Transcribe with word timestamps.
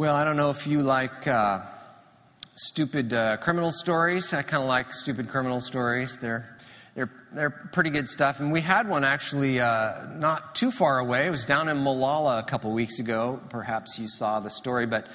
Well, 0.00 0.16
I 0.16 0.24
don't 0.24 0.38
know 0.38 0.48
if 0.48 0.66
you 0.66 0.82
like 0.82 1.28
uh, 1.28 1.60
stupid 2.54 3.12
uh, 3.12 3.36
criminal 3.36 3.70
stories. 3.70 4.32
I 4.32 4.40
kind 4.40 4.62
of 4.62 4.66
like 4.66 4.94
stupid 4.94 5.28
criminal 5.28 5.60
stories. 5.60 6.16
They're 6.16 6.56
they're 6.94 7.12
they're 7.34 7.50
pretty 7.50 7.90
good 7.90 8.08
stuff. 8.08 8.40
And 8.40 8.50
we 8.50 8.62
had 8.62 8.88
one 8.88 9.04
actually 9.04 9.60
uh, 9.60 10.06
not 10.14 10.54
too 10.54 10.70
far 10.70 11.00
away. 11.00 11.26
It 11.26 11.30
was 11.30 11.44
down 11.44 11.68
in 11.68 11.84
Molalla 11.84 12.38
a 12.38 12.42
couple 12.44 12.72
weeks 12.72 12.98
ago. 12.98 13.42
Perhaps 13.50 13.98
you 13.98 14.08
saw 14.08 14.40
the 14.40 14.48
story, 14.48 14.86
but. 14.86 15.06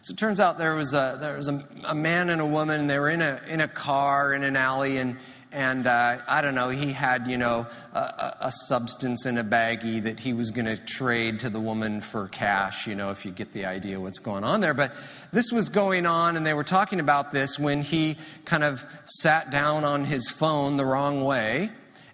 So 0.00 0.10
it 0.10 0.18
turns 0.18 0.40
out 0.40 0.58
there 0.58 0.74
was 0.74 0.92
a 0.92 1.18
there 1.20 1.36
was 1.36 1.46
a, 1.46 1.64
a 1.84 1.94
man 1.94 2.28
and 2.28 2.40
a 2.40 2.46
woman. 2.46 2.88
They 2.88 2.98
were 2.98 3.10
in 3.10 3.22
a 3.22 3.40
in 3.46 3.60
a 3.60 3.68
car 3.68 4.32
in 4.32 4.42
an 4.42 4.56
alley, 4.56 4.96
and 4.96 5.18
and 5.52 5.86
uh, 5.86 6.18
I 6.26 6.40
don't 6.40 6.54
know, 6.54 6.70
he 6.70 6.92
had, 6.92 7.28
you 7.28 7.36
know, 7.36 7.66
a, 7.92 8.36
a, 8.40 8.52
substance 8.52 9.26
in 9.26 9.36
a 9.36 9.44
baggie 9.44 10.02
that 10.02 10.18
he 10.18 10.32
was 10.32 10.50
going 10.50 10.64
to 10.64 10.78
trade 10.78 11.40
to 11.40 11.50
the 11.50 11.60
woman 11.60 12.00
for 12.00 12.28
cash, 12.28 12.86
you 12.86 12.94
know, 12.94 13.10
if 13.10 13.26
you 13.26 13.32
get 13.32 13.52
the 13.52 13.66
idea 13.66 14.00
what's 14.00 14.18
going 14.18 14.44
on 14.44 14.62
there. 14.62 14.72
But 14.72 14.92
this 15.30 15.52
was 15.52 15.68
going 15.68 16.06
on, 16.06 16.38
and 16.38 16.46
they 16.46 16.54
were 16.54 16.64
talking 16.64 17.00
about 17.00 17.32
this 17.32 17.58
when 17.58 17.82
he 17.82 18.16
kind 18.46 18.64
of 18.64 18.82
sat 19.04 19.50
down 19.50 19.84
on 19.84 20.06
his 20.06 20.26
phone 20.30 20.78
the 20.78 20.86
wrong 20.86 21.22
way, 21.22 21.70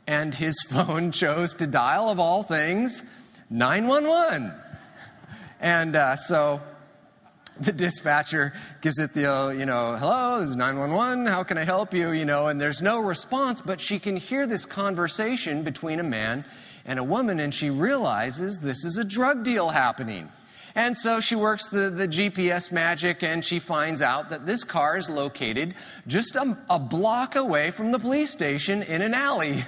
and 0.09 0.35
his 0.35 0.61
phone 0.69 1.13
chose 1.13 1.55
to 1.55 1.67
dial, 1.69 2.11
of 2.11 2.19
all 2.19 2.43
things, 2.43 3.05
911. 3.51 4.53
And 5.61 5.95
uh, 5.95 6.17
so 6.17 6.61
the 7.61 7.73
dispatcher 7.73 8.53
gives 8.81 8.99
it 8.99 9.15
the, 9.15 9.31
uh, 9.31 9.49
you 9.51 9.67
know, 9.67 9.97
hello, 9.97 10.41
this 10.41 10.51
is 10.51 10.57
911, 10.57 11.27
how 11.27 11.43
can 11.43 11.59
I 11.59 11.65
help 11.65 11.93
you, 11.93 12.13
you 12.13 12.25
know, 12.25 12.49
and 12.49 12.61
there's 12.61 12.83
no 12.83 13.01
response, 13.01 13.61
but 13.61 13.81
she 13.81 13.99
can 13.99 14.17
hear 14.17 14.47
this 14.47 14.65
conversation 14.65 15.63
between 15.63 16.01
a 16.01 16.05
man 16.05 16.45
and 16.85 16.99
a 16.99 17.05
woman, 17.05 17.41
and 17.41 17.53
she 17.53 17.71
realizes 17.71 18.61
this 18.61 18.85
is 18.85 18.97
a 18.97 19.05
drug 19.05 19.43
deal 19.43 19.71
happening. 19.71 20.31
And 20.75 20.97
so 20.97 21.19
she 21.19 21.35
works 21.35 21.69
the, 21.69 21.91
the 21.91 22.07
GPS 22.07 22.71
magic 22.71 23.23
and 23.23 23.45
she 23.45 23.59
finds 23.59 24.01
out 24.01 24.31
that 24.31 24.47
this 24.47 24.63
car 24.63 24.97
is 24.97 25.11
located 25.11 25.75
just 26.07 26.37
a, 26.37 26.57
a 26.71 26.79
block 26.79 27.35
away 27.35 27.73
from 27.73 27.91
the 27.91 27.99
police 27.99 28.31
station 28.31 28.83
in 28.83 29.03
an 29.03 29.13
alley. 29.13 29.65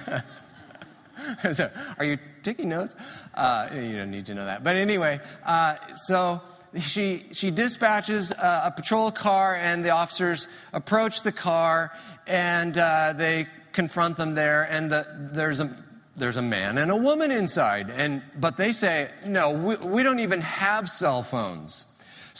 so, 1.51 1.69
are 1.99 2.05
you 2.05 2.17
taking 2.43 2.69
notes? 2.69 2.95
Uh, 3.33 3.67
you 3.73 3.97
don't 3.97 4.11
need 4.11 4.25
to 4.27 4.33
know 4.33 4.45
that. 4.45 4.63
But 4.63 4.77
anyway, 4.77 5.19
uh, 5.43 5.75
so 5.95 6.41
she, 6.79 7.25
she 7.31 7.51
dispatches 7.51 8.31
a, 8.31 8.63
a, 8.65 8.73
patrol 8.75 9.11
car, 9.11 9.55
and 9.55 9.83
the 9.83 9.89
officers 9.89 10.47
approach 10.73 11.21
the 11.21 11.31
car, 11.31 11.91
and 12.27 12.77
uh, 12.77 13.13
they 13.15 13.47
confront 13.71 14.17
them 14.17 14.35
there, 14.35 14.63
and 14.63 14.91
the, 14.91 15.05
there's 15.33 15.59
a 15.59 15.75
there's 16.17 16.37
a 16.37 16.41
man 16.41 16.77
and 16.77 16.91
a 16.91 16.95
woman 16.95 17.31
inside, 17.31 17.89
and 17.89 18.21
but 18.37 18.57
they 18.57 18.73
say 18.73 19.09
no, 19.25 19.51
we, 19.51 19.75
we 19.77 20.03
don't 20.03 20.19
even 20.19 20.41
have 20.41 20.89
cell 20.89 21.23
phones. 21.23 21.85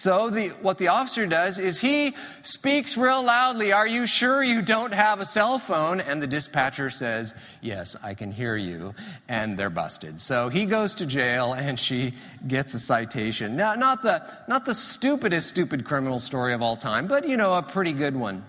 So 0.02 0.32
the, 0.32 0.48
what 0.64 0.80
the 0.80 0.88
officer 0.88 1.28
does 1.28 1.60
is 1.60 1.80
he 1.80 2.16
speaks 2.42 2.98
real 2.98 3.24
loudly, 3.24 3.72
Are 3.72 3.86
you 3.86 4.08
sure 4.08 4.42
you 4.42 4.64
don't 4.64 4.96
have 4.96 5.20
a 5.20 5.26
cell 5.28 5.60
phone? 5.60 6.02
And 6.02 6.20
the 6.20 6.26
dispatcher 6.26 6.90
says, 6.90 7.36
Yes, 7.62 7.96
I 8.02 8.16
can 8.16 8.32
hear 8.32 8.56
you. 8.56 8.96
And 9.28 9.60
they're 9.60 9.70
busted. 9.70 10.20
So 10.20 10.50
he 10.50 10.66
goes 10.66 10.96
to 10.96 11.06
jail 11.06 11.54
and 11.54 11.80
she 11.80 12.16
gets 12.48 12.74
a 12.74 12.80
citation. 12.80 13.56
Now, 13.56 13.76
not 13.76 14.02
the, 14.02 14.24
not 14.48 14.66
the 14.66 14.74
stupidest, 14.74 15.48
stupid 15.48 15.86
criminal 15.86 16.18
story 16.18 16.56
of 16.56 16.64
all 16.64 16.78
time, 16.78 17.06
but 17.06 17.30
you 17.30 17.38
know, 17.38 17.54
a 17.54 17.62
pretty 17.62 17.94
good 17.94 18.16
one. 18.16 18.44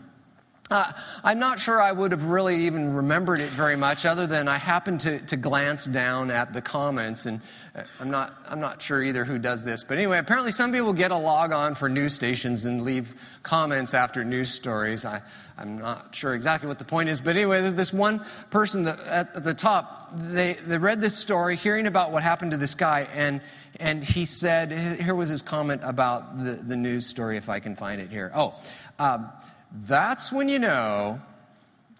Uh, 0.72 0.92
I'm 1.22 1.38
not 1.38 1.60
sure 1.60 1.80
I 1.80 1.92
would 1.92 2.12
have 2.12 2.24
really 2.24 2.64
even 2.64 2.94
remembered 2.94 3.40
it 3.40 3.50
very 3.50 3.76
much, 3.76 4.06
other 4.06 4.26
than 4.26 4.48
I 4.48 4.56
happened 4.56 5.00
to, 5.00 5.20
to 5.26 5.36
glance 5.36 5.84
down 5.84 6.30
at 6.30 6.54
the 6.54 6.62
comments, 6.62 7.26
and 7.26 7.42
uh, 7.76 7.82
I'm 8.00 8.10
not, 8.10 8.34
I'm 8.48 8.60
not 8.60 8.80
sure 8.80 9.02
either 9.02 9.24
who 9.24 9.38
does 9.38 9.62
this. 9.62 9.84
But 9.84 9.98
anyway, 9.98 10.16
apparently 10.16 10.50
some 10.50 10.72
people 10.72 10.94
get 10.94 11.10
a 11.10 11.16
log 11.16 11.52
on 11.52 11.74
for 11.74 11.90
news 11.90 12.14
stations 12.14 12.64
and 12.64 12.84
leave 12.84 13.14
comments 13.42 13.92
after 13.92 14.24
news 14.24 14.48
stories. 14.48 15.04
I, 15.04 15.20
I'm 15.58 15.78
not 15.78 16.14
sure 16.14 16.32
exactly 16.32 16.68
what 16.68 16.78
the 16.78 16.86
point 16.86 17.10
is, 17.10 17.20
but 17.20 17.36
anyway, 17.36 17.68
this 17.70 17.92
one 17.92 18.24
person 18.48 18.84
that, 18.84 18.98
at 19.00 19.44
the 19.44 19.55
top, 19.55 20.11
they, 20.14 20.55
they 20.55 20.78
read 20.78 21.02
this 21.02 21.18
story, 21.18 21.56
hearing 21.56 21.86
about 21.86 22.12
what 22.12 22.22
happened 22.22 22.52
to 22.52 22.56
this 22.56 22.74
guy, 22.74 23.06
and, 23.14 23.42
and 23.78 24.02
he 24.02 24.24
said, 24.24 24.72
here 24.72 25.14
was 25.14 25.28
his 25.28 25.42
comment 25.42 25.82
about 25.84 26.42
the, 26.42 26.52
the 26.52 26.77
news 26.77 27.06
story, 27.06 27.36
if 27.36 27.50
I 27.50 27.61
can 27.61 27.77
find 27.77 28.00
it 28.00 28.08
here. 28.08 28.32
Oh, 28.34 28.55
um, 28.98 29.30
that's 29.72 30.30
when 30.30 30.48
you 30.48 30.58
know 30.58 31.20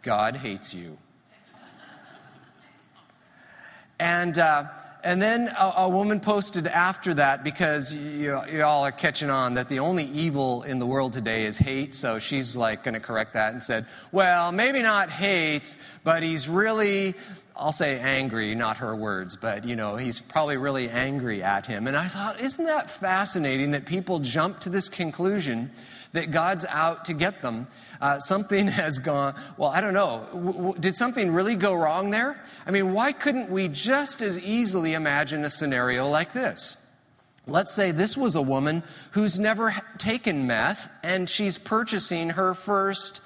God 0.03 0.37
hates 0.37 0.75
you. 0.75 0.99
And, 3.99 4.37
uh, 4.37 4.65
and 5.05 5.23
then 5.23 5.49
a, 5.57 5.75
a, 5.79 5.89
woman 5.89 6.19
posted 6.19 6.67
after 6.67 7.15
that 7.15 7.45
because 7.45 7.95
you, 7.95 8.41
you, 8.51 8.65
all 8.65 8.85
are 8.85 8.91
catching 8.91 9.31
on 9.31 9.55
that 9.55 9.69
the 9.69 9.79
only 9.79 10.05
evil 10.07 10.65
in 10.65 10.81
the 10.81 10.87
world 10.87 11.13
today 11.13 11.45
is 11.45 11.57
hate. 11.57 11.95
So 11.95 12.19
she's 12.19 12.57
like 12.57 12.83
going 12.83 12.95
to 12.95 13.01
correct 13.01 13.35
that 13.35 13.53
and 13.53 13.63
said, 13.63 13.87
well, 14.11 14.51
maybe 14.51 14.83
not 14.83 15.09
hates, 15.09 15.77
but 16.03 16.25
he's 16.25 16.49
really, 16.49 17.15
I'll 17.55 17.71
say 17.71 18.01
angry, 18.01 18.57
not 18.57 18.79
her 18.79 18.97
words, 18.97 19.37
but 19.37 19.65
you 19.65 19.77
know, 19.77 19.95
he's 19.95 20.21
probably 20.21 20.57
really 20.57 20.91
angry 20.91 21.45
at 21.45 21.65
him. 21.65 21.87
And 21.87 21.97
I 21.97 22.09
thought, 22.09 22.41
isn't 22.41 22.65
that 22.65 22.91
fascinating 22.91 23.71
that 23.71 23.87
people 23.87 24.19
jump 24.19 24.59
to 24.61 24.69
this 24.69 24.89
conclusion 24.89 25.71
that 26.13 26.31
God's 26.31 26.65
out 26.67 27.07
to 27.07 27.15
get 27.15 27.43
them. 27.43 27.67
Uh, 28.01 28.19
something 28.19 28.69
has 28.69 28.99
gone, 28.99 29.35
well, 29.57 29.71
I 29.71 29.81
don't 29.81 29.95
know. 29.95 30.27
W- 30.33 30.53
w- 30.53 30.75
did 30.79 30.97
something 30.97 31.33
really 31.33 31.57
go 31.57 31.75
wrong 31.75 32.11
there? 32.11 32.43
I 32.67 32.71
mean, 32.71 32.93
why 32.93 33.13
couldn't 33.13 33.51
we 33.51 33.69
just 33.69 34.23
as 34.23 34.39
easily 34.39 34.95
imagine 34.95 35.45
a 35.45 35.51
scenario 35.51 36.09
like 36.09 36.33
this? 36.33 36.77
Let's 37.47 37.73
say 37.73 37.91
this 37.91 38.17
was 38.17 38.37
a 38.37 38.43
woman 38.43 38.85
who's 39.13 39.39
never 39.39 39.75
taken 39.99 40.47
meth 40.47 40.89
and 41.03 41.29
she's 41.29 41.59
purchasing 41.59 42.31
her 42.31 42.55
first 42.55 43.21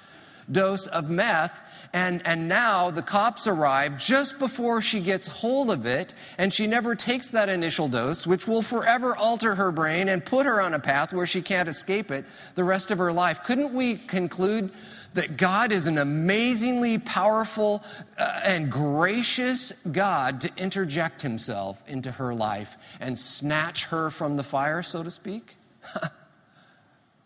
dose 0.51 0.87
of 0.87 1.09
meth 1.09 1.59
and, 1.93 2.25
and 2.25 2.47
now 2.47 2.91
the 2.91 3.01
cops 3.01 3.47
arrive 3.47 3.97
just 3.97 4.39
before 4.39 4.81
she 4.81 4.99
gets 4.99 5.27
hold 5.27 5.71
of 5.71 5.85
it, 5.85 6.13
and 6.37 6.53
she 6.53 6.67
never 6.67 6.95
takes 6.95 7.31
that 7.31 7.49
initial 7.49 7.87
dose, 7.87 8.27
which 8.27 8.47
will 8.47 8.61
forever 8.61 9.15
alter 9.15 9.55
her 9.55 9.71
brain 9.71 10.09
and 10.09 10.25
put 10.25 10.45
her 10.45 10.61
on 10.61 10.73
a 10.73 10.79
path 10.79 11.13
where 11.13 11.25
she 11.25 11.41
can't 11.41 11.69
escape 11.69 12.11
it 12.11 12.25
the 12.55 12.63
rest 12.63 12.91
of 12.91 12.97
her 12.97 13.11
life. 13.11 13.43
Couldn't 13.43 13.73
we 13.73 13.95
conclude 13.95 14.71
that 15.13 15.37
God 15.37 15.71
is 15.71 15.87
an 15.87 15.97
amazingly 15.97 16.99
powerful 16.99 17.83
uh, 18.17 18.39
and 18.43 18.71
gracious 18.71 19.73
God 19.91 20.41
to 20.41 20.51
interject 20.57 21.21
himself 21.21 21.83
into 21.87 22.11
her 22.11 22.33
life 22.35 22.77
and 22.99 23.17
snatch 23.17 23.85
her 23.85 24.09
from 24.09 24.37
the 24.37 24.43
fire, 24.43 24.83
so 24.83 25.03
to 25.03 25.09
speak? 25.09 25.55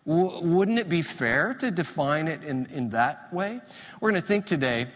W- 0.05 0.41
wouldn't 0.41 0.79
it 0.79 0.89
be 0.89 1.01
fair 1.01 1.53
to 1.55 1.71
define 1.71 2.27
it 2.27 2.43
in, 2.43 2.65
in 2.67 2.89
that 2.91 3.31
way? 3.33 3.59
We're 3.99 4.11
going 4.11 4.21
to 4.21 4.27
think 4.27 4.45
today 4.45 4.87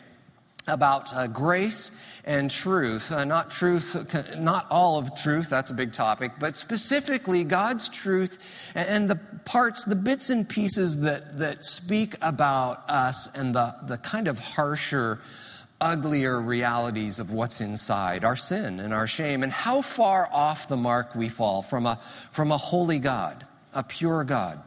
about 0.67 1.13
uh, 1.13 1.27
grace 1.27 1.91
and 2.23 2.49
truth. 2.49 3.11
Uh, 3.11 3.23
not 3.23 3.51
truth, 3.51 3.95
not 4.37 4.65
all 4.71 4.97
of 4.97 5.15
truth, 5.15 5.49
that's 5.49 5.71
a 5.71 5.73
big 5.73 5.93
topic, 5.93 6.31
but 6.39 6.57
specifically 6.57 7.43
God's 7.43 7.87
truth 7.89 8.37
and, 8.73 8.87
and, 8.87 9.09
the 9.09 9.15
parts, 9.45 9.85
the 9.85 9.95
bits 9.95 10.29
and 10.29 10.47
pieces 10.47 11.01
that, 11.01 11.37
that 11.37 11.63
speak 11.63 12.15
about 12.21 12.89
us 12.89 13.29
and 13.35 13.53
the, 13.53 13.75
the 13.83 13.97
kind 13.99 14.27
of 14.27 14.39
harsher, 14.39 15.19
uglier 15.79 16.41
realities 16.41 17.19
of 17.19 17.31
what's 17.31 17.61
inside, 17.61 18.23
our 18.23 18.35
sin 18.35 18.79
and 18.79 18.93
our 18.93 19.07
shame, 19.07 19.43
and 19.43 19.51
how 19.51 19.81
far 19.81 20.27
off 20.31 20.67
the 20.67 20.77
mark 20.77 21.13
we 21.13 21.29
fall 21.29 21.61
from 21.61 21.85
a, 21.85 21.99
from 22.31 22.51
a 22.51 22.57
holy 22.57 22.97
God, 22.97 23.45
a 23.73 23.83
pure 23.83 24.23
God. 24.23 24.61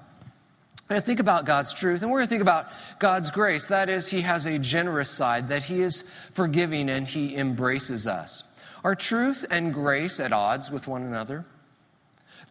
We're 0.89 0.95
going 0.95 1.03
to 1.03 1.07
think 1.07 1.21
about 1.21 1.45
God's 1.45 1.75
truth, 1.75 2.01
and 2.01 2.11
we're 2.11 2.21
going 2.21 2.29
to 2.29 2.31
think 2.31 2.43
about 2.43 2.69
God's 2.99 3.31
grace. 3.31 3.67
That 3.67 3.91
is, 3.91 4.09
He 4.09 4.23
has 4.23 4.47
a 4.47 4.59
generous 4.59 5.11
side, 5.11 5.49
that 5.49 5.65
He 5.65 5.83
is 5.83 6.03
forgiving 6.33 6.89
and 6.89 7.07
He 7.07 7.37
embraces 7.37 8.07
us. 8.07 8.43
Are 8.83 8.95
truth 8.95 9.45
and 9.51 9.75
grace 9.75 10.19
at 10.19 10.33
odds 10.33 10.71
with 10.71 10.89
one 10.89 11.03
another? 11.03 11.45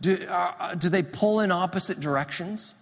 Do, 0.02 0.24
uh, 0.30 0.76
do 0.76 0.90
they 0.90 1.02
pull 1.02 1.40
in 1.40 1.52
opposite 1.52 2.00
directions? 2.00 2.76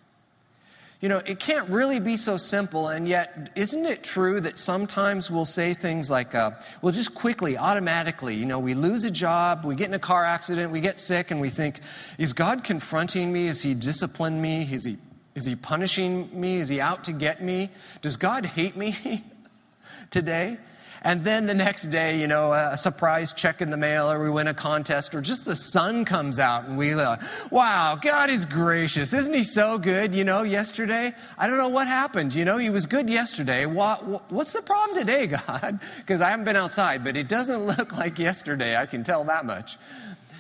You 1.00 1.08
know, 1.08 1.22
it 1.26 1.40
can't 1.40 1.70
really 1.70 2.02
be 2.02 2.18
so 2.18 2.36
simple, 2.36 2.90
and 2.90 3.08
yet, 3.08 3.52
isn't 3.56 3.86
it 3.86 4.04
true 4.04 4.42
that 4.42 4.58
sometimes 4.58 5.32
we'll 5.32 5.46
say 5.46 5.74
things 5.74 6.10
like, 6.10 6.36
uh, 6.36 6.52
well, 6.82 6.92
just 6.92 7.14
quickly, 7.14 7.58
automatically, 7.58 8.36
you 8.36 8.46
know, 8.46 8.60
we 8.60 8.74
lose 8.74 9.06
a 9.06 9.12
job, 9.12 9.64
we 9.64 9.76
get 9.76 9.88
in 9.88 9.94
a 9.94 10.00
car 10.00 10.26
accident, 10.26 10.72
we 10.72 10.82
get 10.82 11.00
sick, 11.00 11.32
and 11.32 11.40
we 11.40 11.50
think, 11.50 11.80
is 12.18 12.34
God 12.34 12.64
confronting 12.64 13.32
me? 13.32 13.48
Is 13.48 13.62
He 13.62 13.74
disciplining 13.74 14.42
me? 14.42 14.68
Is 14.70 14.84
He 14.84 14.98
is 15.36 15.46
he 15.46 15.56
punishing 15.56 16.30
me? 16.34 16.56
Is 16.56 16.70
he 16.70 16.80
out 16.80 17.04
to 17.06 17.12
get 17.12 17.44
me? 17.44 17.70
Does 18.02 18.16
God 18.16 18.46
hate 18.46 18.78
me 18.78 19.24
today? 20.10 20.58
And 21.02 21.24
then 21.24 21.46
the 21.46 21.54
next 21.54 21.92
day, 21.92 22.20
you 22.20 22.26
know, 22.26 22.52
a 22.52 22.76
surprise 22.76 23.32
check 23.32 23.62
in 23.62 23.70
the 23.70 23.78
mail, 23.78 24.10
or 24.10 24.24
we 24.24 24.32
win 24.32 24.48
a 24.48 24.56
contest, 24.56 25.14
or 25.14 25.22
just 25.22 25.46
the 25.46 25.56
sun 25.56 26.04
comes 26.04 26.40
out, 26.40 26.66
and 26.66 26.80
we, 26.80 26.96
like, 26.96 27.20
wow, 27.52 27.96
God 27.96 28.32
is 28.32 28.44
gracious. 28.46 29.14
Isn't 29.14 29.36
He 29.36 29.44
so 29.44 29.78
good? 29.78 30.16
You 30.16 30.24
know, 30.24 30.42
yesterday, 30.42 31.14
I 31.38 31.46
don't 31.46 31.60
know 31.60 31.70
what 31.70 31.88
happened. 31.88 32.34
You 32.34 32.44
know, 32.44 32.58
He 32.58 32.72
was 32.72 32.88
good 32.88 33.08
yesterday. 33.08 33.68
What, 33.68 34.32
what's 34.32 34.54
the 34.54 34.64
problem 34.64 34.98
today, 34.98 35.28
God? 35.48 35.80
Because 35.98 36.22
I 36.22 36.32
haven't 36.32 36.46
been 36.46 36.56
outside, 36.56 37.04
but 37.04 37.16
it 37.16 37.28
doesn't 37.28 37.66
look 37.78 37.96
like 37.96 38.18
yesterday. 38.18 38.76
I 38.76 38.88
can 38.88 39.04
tell 39.04 39.24
that 39.26 39.46
much. 39.46 39.78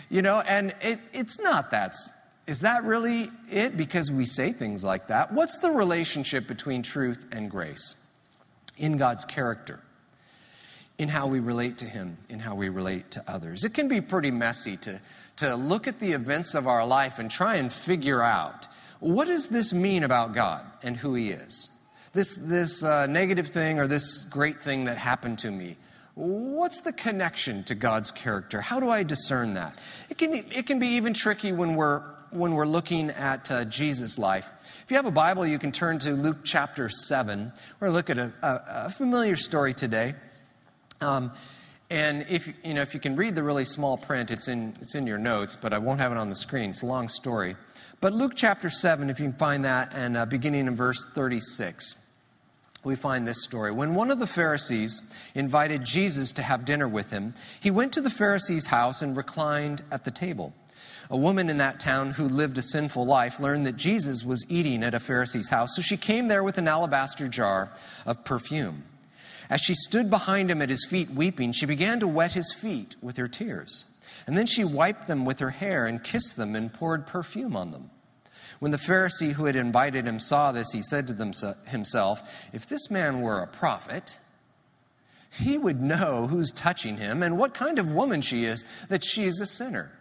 You 0.09 0.23
know, 0.23 0.39
and 0.39 0.73
it, 0.81 0.99
it's 1.13 1.39
not 1.39 1.69
that 1.71 1.95
is 2.47 2.61
that 2.61 2.83
really 2.83 3.31
it? 3.49 3.75
Because 3.75 4.11
we 4.11 4.25
say 4.25 4.51
things 4.51 4.83
like 4.83 5.07
that. 5.07 5.33
What's 5.33 5.57
the 5.57 5.71
relationship 5.71 6.47
between 6.47 6.83
truth 6.83 7.25
and 7.31 7.49
grace 7.49 7.95
in 8.77 8.97
God's 8.97 9.25
character, 9.25 9.79
in 10.97 11.09
how 11.09 11.27
we 11.27 11.39
relate 11.39 11.79
to 11.79 11.85
Him, 11.85 12.17
in 12.29 12.39
how 12.39 12.53
we 12.53 12.69
relate 12.69 13.09
to 13.11 13.23
others? 13.27 13.63
It 13.63 13.73
can 13.73 13.87
be 13.87 13.99
pretty 13.99 14.29
messy 14.29 14.77
to, 14.77 15.01
to 15.37 15.55
look 15.55 15.87
at 15.87 15.99
the 15.99 16.11
events 16.11 16.53
of 16.53 16.67
our 16.67 16.85
life 16.85 17.17
and 17.17 17.31
try 17.31 17.55
and 17.55 17.73
figure 17.73 18.21
out 18.21 18.67
what 18.99 19.25
does 19.25 19.47
this 19.47 19.73
mean 19.73 20.03
about 20.03 20.33
God 20.33 20.65
and 20.81 20.95
who 20.95 21.15
He 21.15 21.31
is? 21.31 21.69
This, 22.13 22.35
this 22.35 22.83
uh, 22.83 23.07
negative 23.07 23.47
thing 23.47 23.79
or 23.79 23.87
this 23.87 24.23
great 24.25 24.61
thing 24.61 24.85
that 24.85 24.97
happened 24.97 25.39
to 25.39 25.51
me. 25.51 25.77
What's 26.13 26.79
the 26.81 26.93
connection 26.93 27.63
to 27.65 27.75
God's 27.75 28.09
character? 28.09 28.61
How 28.61 28.79
do 28.79 28.89
I 28.89 29.03
discern 29.03 29.55
that? 29.55 29.77
It 30.09 30.17
can, 30.17 30.33
it 30.33 30.65
can 30.65 30.79
be 30.79 30.87
even 30.89 31.13
tricky 31.13 31.51
when 31.51 31.75
we're 31.75 32.03
when 32.31 32.53
we're 32.53 32.65
looking 32.65 33.09
at 33.09 33.51
uh, 33.51 33.65
Jesus' 33.65 34.17
life. 34.17 34.47
If 34.83 34.91
you 34.91 34.97
have 34.97 35.05
a 35.05 35.11
Bible, 35.11 35.45
you 35.45 35.59
can 35.59 35.71
turn 35.71 35.99
to 35.99 36.11
Luke 36.11 36.39
chapter 36.43 36.89
7. 36.89 37.51
We're 37.79 37.87
going 37.87 37.91
to 37.91 37.95
look 37.95 38.09
at 38.09 38.17
a, 38.17 38.85
a, 38.85 38.91
familiar 38.91 39.35
story 39.35 39.73
today. 39.73 40.15
Um, 41.01 41.31
and 41.89 42.25
if, 42.29 42.51
you 42.63 42.73
know, 42.73 42.81
if 42.81 42.93
you 42.93 42.99
can 42.99 43.15
read 43.15 43.35
the 43.35 43.43
really 43.43 43.65
small 43.65 43.97
print, 43.97 44.31
it's 44.31 44.47
in, 44.47 44.73
it's 44.81 44.95
in 44.95 45.07
your 45.07 45.17
notes, 45.17 45.55
but 45.55 45.73
I 45.73 45.77
won't 45.77 45.99
have 45.99 46.11
it 46.11 46.17
on 46.17 46.29
the 46.29 46.35
screen. 46.35 46.71
It's 46.71 46.83
a 46.83 46.87
long 46.87 47.09
story. 47.09 47.55
But 48.01 48.13
Luke 48.13 48.33
chapter 48.35 48.69
7, 48.69 49.09
if 49.09 49.19
you 49.19 49.27
can 49.29 49.37
find 49.37 49.65
that, 49.65 49.93
and 49.93 50.17
uh, 50.17 50.25
beginning 50.25 50.67
in 50.67 50.75
verse 50.75 51.05
36, 51.13 51.95
we 52.83 52.95
find 52.95 53.27
this 53.27 53.43
story. 53.43 53.71
When 53.71 53.95
one 53.95 54.11
of 54.11 54.19
the 54.19 54.27
Pharisees 54.27 55.01
invited 55.33 55.83
Jesus 55.83 56.31
to 56.33 56.43
have 56.43 56.65
dinner 56.65 56.87
with 56.87 57.11
him, 57.11 57.33
he 57.59 57.71
went 57.71 57.93
to 57.93 58.01
the 58.01 58.09
Pharisee's 58.09 58.67
house 58.67 59.01
and 59.01 59.17
reclined 59.17 59.81
at 59.91 60.05
the 60.05 60.11
table. 60.11 60.53
A 61.09 61.17
woman 61.17 61.49
in 61.49 61.57
that 61.57 61.79
town 61.79 62.11
who 62.11 62.27
lived 62.27 62.57
a 62.57 62.61
sinful 62.61 63.05
life 63.05 63.39
learned 63.39 63.65
that 63.67 63.77
Jesus 63.77 64.23
was 64.23 64.45
eating 64.49 64.83
at 64.83 64.95
a 64.95 64.99
Pharisee's 64.99 65.49
house, 65.49 65.75
so 65.75 65.81
she 65.81 65.97
came 65.97 66.27
there 66.27 66.43
with 66.43 66.57
an 66.57 66.67
alabaster 66.67 67.27
jar 67.27 67.71
of 68.05 68.23
perfume. 68.23 68.83
As 69.49 69.61
she 69.61 69.75
stood 69.75 70.09
behind 70.09 70.49
him 70.49 70.61
at 70.61 70.69
his 70.69 70.85
feet 70.85 71.11
weeping, 71.11 71.51
she 71.51 71.65
began 71.65 71.99
to 71.99 72.07
wet 72.07 72.33
his 72.33 72.51
feet 72.53 72.95
with 73.01 73.17
her 73.17 73.27
tears. 73.27 73.85
And 74.25 74.35
then 74.35 74.47
she 74.47 74.63
wiped 74.63 75.07
them 75.07 75.25
with 75.25 75.39
her 75.39 75.51
hair 75.51 75.85
and 75.85 76.03
kissed 76.03 76.35
them 76.35 76.55
and 76.55 76.73
poured 76.73 77.05
perfume 77.05 77.55
on 77.55 77.71
them. 77.71 77.91
When 78.59 78.71
the 78.71 78.77
Pharisee 78.77 79.33
who 79.33 79.45
had 79.45 79.55
invited 79.55 80.07
him 80.07 80.17
saw 80.17 80.51
this, 80.51 80.71
he 80.71 80.81
said 80.81 81.07
to 81.07 81.53
himself, 81.67 82.23
If 82.53 82.65
this 82.65 82.89
man 82.89 83.21
were 83.21 83.39
a 83.39 83.47
prophet, 83.47 84.19
he 85.29 85.57
would 85.57 85.81
know 85.81 86.27
who's 86.27 86.51
touching 86.51 86.97
him 86.97 87.21
and 87.21 87.37
what 87.37 87.53
kind 87.53 87.77
of 87.77 87.91
woman 87.91 88.21
she 88.21 88.45
is, 88.45 88.65
that 88.89 89.03
she 89.03 89.25
is 89.25 89.39
a 89.41 89.45
sinner. 89.45 89.91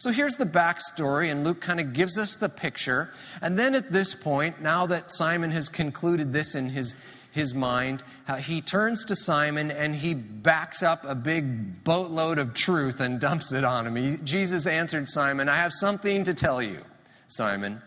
So 0.00 0.12
here's 0.12 0.36
the 0.36 0.46
backstory, 0.46 1.30
and 1.30 1.44
Luke 1.44 1.60
kind 1.60 1.78
of 1.78 1.92
gives 1.92 2.16
us 2.16 2.34
the 2.34 2.48
picture. 2.48 3.10
And 3.42 3.58
then 3.58 3.74
at 3.74 3.92
this 3.92 4.14
point, 4.14 4.62
now 4.62 4.86
that 4.86 5.12
Simon 5.12 5.50
has 5.50 5.68
concluded 5.68 6.32
this 6.32 6.54
in 6.54 6.70
his, 6.70 6.94
his 7.32 7.52
mind, 7.52 8.02
uh, 8.26 8.36
he 8.36 8.62
turns 8.62 9.04
to 9.04 9.14
Simon 9.14 9.70
and 9.70 9.94
he 9.94 10.14
backs 10.14 10.82
up 10.82 11.04
a 11.04 11.14
big 11.14 11.84
boatload 11.84 12.38
of 12.38 12.54
truth 12.54 12.98
and 12.98 13.20
dumps 13.20 13.52
it 13.52 13.62
on 13.62 13.86
him. 13.86 13.96
He, 13.96 14.16
Jesus 14.24 14.66
answered 14.66 15.06
Simon, 15.06 15.50
I 15.50 15.56
have 15.56 15.72
something 15.74 16.24
to 16.24 16.32
tell 16.32 16.62
you, 16.62 16.82
Simon. 17.26 17.82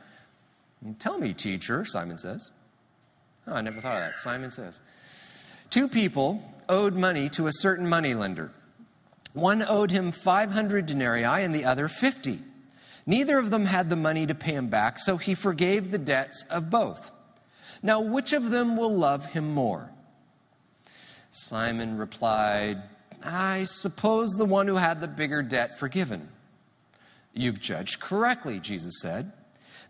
Tell 1.00 1.18
me, 1.18 1.33
teacher, 1.33 1.83
Simon 1.83 2.19
says. 2.19 2.51
Oh, 3.48 3.54
I 3.54 3.62
never 3.62 3.81
thought 3.81 3.95
of 3.95 4.01
that. 4.01 4.19
Simon 4.19 4.51
says. 4.51 4.81
Two 5.71 5.88
people 5.88 6.48
owed 6.69 6.94
money 6.94 7.27
to 7.30 7.48
a 7.48 7.51
certain 7.54 7.89
moneylender. 7.89 8.51
One 9.33 9.63
owed 9.68 9.91
him 9.91 10.12
500 10.12 10.85
denarii 10.85 11.44
and 11.44 11.53
the 11.53 11.65
other 11.65 11.88
50. 11.88 12.39
Neither 13.06 13.38
of 13.38 13.50
them 13.50 13.65
had 13.65 13.89
the 13.89 13.95
money 13.95 14.25
to 14.27 14.35
pay 14.35 14.53
him 14.53 14.68
back, 14.68 14.97
so 14.97 15.18
he 15.18 15.33
forgave 15.33 15.91
the 15.91 15.97
debts 15.97 16.45
of 16.50 16.69
both. 16.69 17.12
Now, 17.81 18.00
which 18.00 18.31
of 18.31 18.50
them 18.50 18.77
will 18.77 18.95
love 18.95 19.25
him 19.25 19.53
more? 19.53 19.91
Simon 21.30 21.97
replied, 21.97 22.81
I 23.24 23.63
suppose 23.63 24.31
the 24.31 24.45
one 24.45 24.68
who 24.68 24.75
had 24.75 25.01
the 25.01 25.07
bigger 25.07 25.41
debt 25.41 25.77
forgiven. 25.77 26.30
You've 27.33 27.59
judged 27.59 28.00
correctly, 28.00 28.59
Jesus 28.59 29.01
said. 29.01 29.33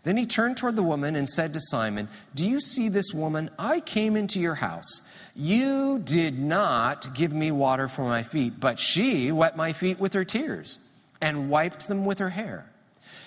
Then 0.04 0.18
he 0.18 0.26
turned 0.26 0.58
toward 0.58 0.76
the 0.76 0.82
woman 0.82 1.16
and 1.16 1.28
said 1.28 1.52
to 1.54 1.60
Simon, 1.60 2.08
Do 2.34 2.46
you 2.46 2.60
see 2.60 2.88
this 2.88 3.12
woman? 3.12 3.50
I 3.58 3.80
came 3.80 4.16
into 4.16 4.38
your 4.38 4.56
house. 4.56 5.00
You 5.34 5.98
did 5.98 6.38
not 6.38 7.14
give 7.14 7.32
me 7.32 7.50
water 7.50 7.88
for 7.88 8.02
my 8.02 8.22
feet, 8.22 8.60
but 8.60 8.78
she 8.78 9.32
wet 9.32 9.56
my 9.56 9.72
feet 9.72 9.98
with 9.98 10.12
her 10.12 10.24
tears 10.24 10.78
and 11.20 11.48
wiped 11.48 11.88
them 11.88 12.04
with 12.04 12.18
her 12.18 12.30
hair. 12.30 12.70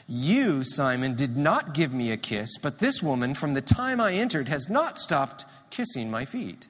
You, 0.08 0.64
Simon, 0.64 1.16
did 1.16 1.36
not 1.36 1.74
give 1.74 1.92
me 1.92 2.12
a 2.12 2.18
kiss, 2.18 2.58
but 2.58 2.78
this 2.78 3.02
woman, 3.04 3.34
from 3.34 3.56
the 3.56 3.62
time 3.62 4.00
I 4.00 4.14
entered, 4.14 4.48
has 4.48 4.70
not 4.70 5.00
stopped 5.00 5.46
kissing 5.70 6.10
my 6.10 6.26
feet. 6.26 6.68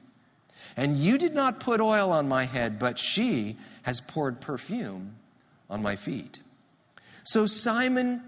And 0.77 0.95
you 0.95 1.17
did 1.17 1.35
not 1.35 1.59
put 1.59 1.81
oil 1.81 2.11
on 2.11 2.29
my 2.29 2.45
head, 2.45 2.79
but 2.79 2.97
she 2.97 3.57
has 3.83 3.99
poured 3.99 4.39
perfume 4.39 5.15
on 5.69 5.81
my 5.81 5.95
feet. 5.95 6.39
So 7.23 7.45
Simon 7.45 8.21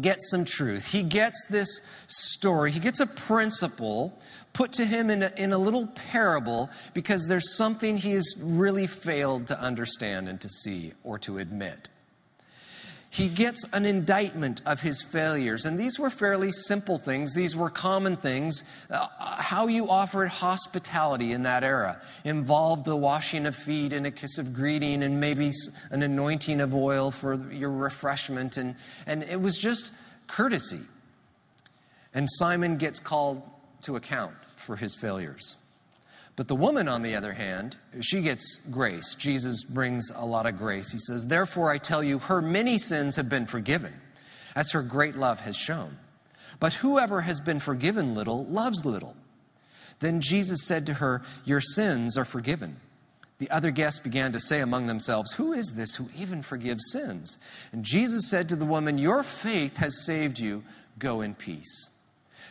gets 0.00 0.30
some 0.30 0.44
truth. 0.44 0.86
He 0.86 1.02
gets 1.02 1.46
this 1.46 1.80
story, 2.06 2.72
he 2.72 2.80
gets 2.80 3.00
a 3.00 3.06
principle 3.06 4.18
put 4.52 4.72
to 4.72 4.84
him 4.84 5.10
in 5.10 5.22
a, 5.22 5.32
in 5.36 5.52
a 5.52 5.58
little 5.58 5.86
parable 5.86 6.68
because 6.94 7.26
there's 7.26 7.56
something 7.56 7.96
he 7.96 8.12
has 8.12 8.34
really 8.40 8.86
failed 8.86 9.46
to 9.46 9.60
understand 9.60 10.28
and 10.28 10.40
to 10.40 10.48
see 10.48 10.92
or 11.04 11.18
to 11.20 11.38
admit. 11.38 11.90
He 13.10 13.30
gets 13.30 13.64
an 13.72 13.86
indictment 13.86 14.60
of 14.66 14.80
his 14.80 15.00
failures, 15.02 15.64
and 15.64 15.78
these 15.78 15.98
were 15.98 16.10
fairly 16.10 16.52
simple 16.52 16.98
things. 16.98 17.32
These 17.32 17.56
were 17.56 17.70
common 17.70 18.16
things. 18.16 18.64
Uh, 18.90 19.06
how 19.18 19.66
you 19.66 19.88
offered 19.88 20.28
hospitality 20.28 21.32
in 21.32 21.44
that 21.44 21.64
era 21.64 22.02
involved 22.24 22.84
the 22.84 22.96
washing 22.96 23.46
of 23.46 23.56
feet 23.56 23.94
and 23.94 24.06
a 24.06 24.10
kiss 24.10 24.36
of 24.36 24.52
greeting, 24.52 25.02
and 25.02 25.20
maybe 25.20 25.50
an 25.90 26.02
anointing 26.02 26.60
of 26.60 26.74
oil 26.74 27.10
for 27.10 27.34
your 27.50 27.70
refreshment, 27.70 28.58
and, 28.58 28.76
and 29.06 29.22
it 29.22 29.40
was 29.40 29.56
just 29.56 29.92
courtesy. 30.26 30.80
And 32.12 32.28
Simon 32.30 32.76
gets 32.76 33.00
called 33.00 33.42
to 33.82 33.96
account 33.96 34.34
for 34.56 34.76
his 34.76 34.94
failures. 34.94 35.56
But 36.38 36.46
the 36.46 36.54
woman, 36.54 36.86
on 36.86 37.02
the 37.02 37.16
other 37.16 37.32
hand, 37.32 37.76
she 38.00 38.20
gets 38.20 38.58
grace. 38.70 39.16
Jesus 39.16 39.64
brings 39.64 40.12
a 40.14 40.24
lot 40.24 40.46
of 40.46 40.56
grace. 40.56 40.92
He 40.92 41.00
says, 41.00 41.26
Therefore, 41.26 41.72
I 41.72 41.78
tell 41.78 42.00
you, 42.00 42.20
her 42.20 42.40
many 42.40 42.78
sins 42.78 43.16
have 43.16 43.28
been 43.28 43.44
forgiven, 43.44 43.92
as 44.54 44.70
her 44.70 44.82
great 44.82 45.16
love 45.16 45.40
has 45.40 45.56
shown. 45.56 45.98
But 46.60 46.74
whoever 46.74 47.22
has 47.22 47.40
been 47.40 47.58
forgiven 47.58 48.14
little 48.14 48.44
loves 48.44 48.86
little. 48.86 49.16
Then 49.98 50.20
Jesus 50.20 50.64
said 50.64 50.86
to 50.86 50.94
her, 50.94 51.22
Your 51.44 51.60
sins 51.60 52.16
are 52.16 52.24
forgiven. 52.24 52.76
The 53.38 53.50
other 53.50 53.72
guests 53.72 53.98
began 53.98 54.30
to 54.30 54.38
say 54.38 54.60
among 54.60 54.86
themselves, 54.86 55.32
Who 55.32 55.52
is 55.52 55.72
this 55.74 55.96
who 55.96 56.06
even 56.16 56.42
forgives 56.42 56.92
sins? 56.92 57.40
And 57.72 57.82
Jesus 57.82 58.30
said 58.30 58.48
to 58.50 58.56
the 58.56 58.64
woman, 58.64 58.96
Your 58.96 59.24
faith 59.24 59.78
has 59.78 60.04
saved 60.04 60.38
you. 60.38 60.62
Go 61.00 61.20
in 61.20 61.34
peace. 61.34 61.88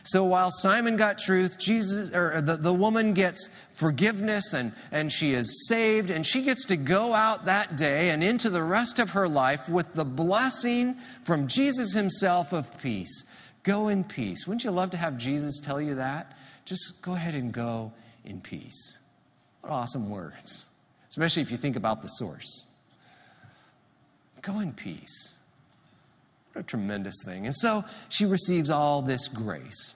So 0.02 0.24
while 0.24 0.50
Simon 0.50 0.96
got 0.96 1.18
truth, 1.18 1.58
Jesus 1.58 2.10
or 2.12 2.36
uh, 2.36 2.40
the, 2.40 2.56
the 2.56 2.72
woman 2.72 3.12
gets 3.12 3.50
forgiveness 3.72 4.52
and, 4.52 4.72
and 4.90 5.12
she 5.12 5.32
is 5.32 5.68
saved, 5.68 6.10
and 6.10 6.24
she 6.24 6.42
gets 6.42 6.64
to 6.66 6.76
go 6.76 7.14
out 7.14 7.44
that 7.44 7.76
day 7.76 8.10
and 8.10 8.22
into 8.22 8.50
the 8.50 8.62
rest 8.62 8.98
of 8.98 9.10
her 9.10 9.28
life 9.28 9.68
with 9.68 9.94
the 9.94 10.04
blessing 10.04 10.96
from 11.24 11.48
Jesus 11.48 11.92
himself 11.92 12.52
of 12.52 12.76
peace. 12.78 13.24
Go 13.62 13.88
in 13.88 14.04
peace. 14.04 14.46
Wouldn't 14.46 14.64
you 14.64 14.70
love 14.70 14.90
to 14.90 14.96
have 14.96 15.18
Jesus 15.18 15.60
tell 15.60 15.80
you 15.80 15.96
that? 15.96 16.36
Just 16.64 17.02
go 17.02 17.12
ahead 17.12 17.34
and 17.34 17.52
go 17.52 17.92
in 18.24 18.40
peace. 18.40 18.98
What 19.60 19.72
awesome 19.72 20.08
words, 20.08 20.68
especially 21.08 21.42
if 21.42 21.50
you 21.50 21.56
think 21.56 21.76
about 21.76 22.02
the 22.02 22.08
source. 22.08 22.64
Go 24.40 24.60
in 24.60 24.72
peace 24.72 25.34
a 26.54 26.62
tremendous 26.62 27.16
thing. 27.24 27.46
And 27.46 27.54
so 27.54 27.84
she 28.08 28.24
receives 28.24 28.70
all 28.70 29.02
this 29.02 29.28
grace. 29.28 29.94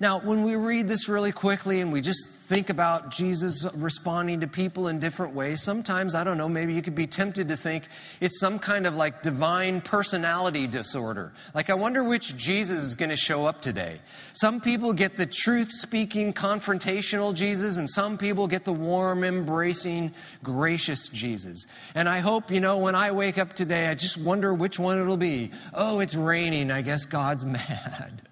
Now, 0.00 0.20
when 0.20 0.42
we 0.44 0.56
read 0.56 0.88
this 0.88 1.08
really 1.08 1.32
quickly 1.32 1.80
and 1.80 1.92
we 1.92 2.00
just 2.00 2.26
think 2.26 2.70
about 2.70 3.10
Jesus 3.10 3.66
responding 3.74 4.40
to 4.40 4.46
people 4.46 4.88
in 4.88 4.98
different 4.98 5.34
ways, 5.34 5.62
sometimes, 5.62 6.14
I 6.14 6.24
don't 6.24 6.38
know, 6.38 6.48
maybe 6.48 6.74
you 6.74 6.82
could 6.82 6.94
be 6.94 7.06
tempted 7.06 7.48
to 7.48 7.56
think 7.56 7.84
it's 8.20 8.38
some 8.40 8.58
kind 8.58 8.86
of 8.86 8.94
like 8.94 9.22
divine 9.22 9.80
personality 9.80 10.66
disorder. 10.66 11.32
Like, 11.54 11.70
I 11.70 11.74
wonder 11.74 12.04
which 12.04 12.36
Jesus 12.36 12.82
is 12.84 12.94
going 12.94 13.10
to 13.10 13.16
show 13.16 13.46
up 13.46 13.62
today. 13.62 14.00
Some 14.32 14.60
people 14.60 14.92
get 14.92 15.16
the 15.16 15.26
truth 15.26 15.70
speaking, 15.70 16.32
confrontational 16.32 17.34
Jesus, 17.34 17.78
and 17.78 17.88
some 17.88 18.18
people 18.18 18.46
get 18.46 18.64
the 18.64 18.72
warm, 18.72 19.24
embracing, 19.24 20.12
gracious 20.42 21.08
Jesus. 21.08 21.66
And 21.94 22.08
I 22.08 22.20
hope, 22.20 22.50
you 22.50 22.60
know, 22.60 22.78
when 22.78 22.94
I 22.94 23.12
wake 23.12 23.38
up 23.38 23.54
today, 23.54 23.86
I 23.86 23.94
just 23.94 24.16
wonder 24.16 24.52
which 24.54 24.78
one 24.78 24.98
it'll 24.98 25.16
be. 25.16 25.52
Oh, 25.74 26.00
it's 26.00 26.14
raining. 26.14 26.70
I 26.70 26.82
guess 26.82 27.04
God's 27.04 27.44
mad 27.52 28.22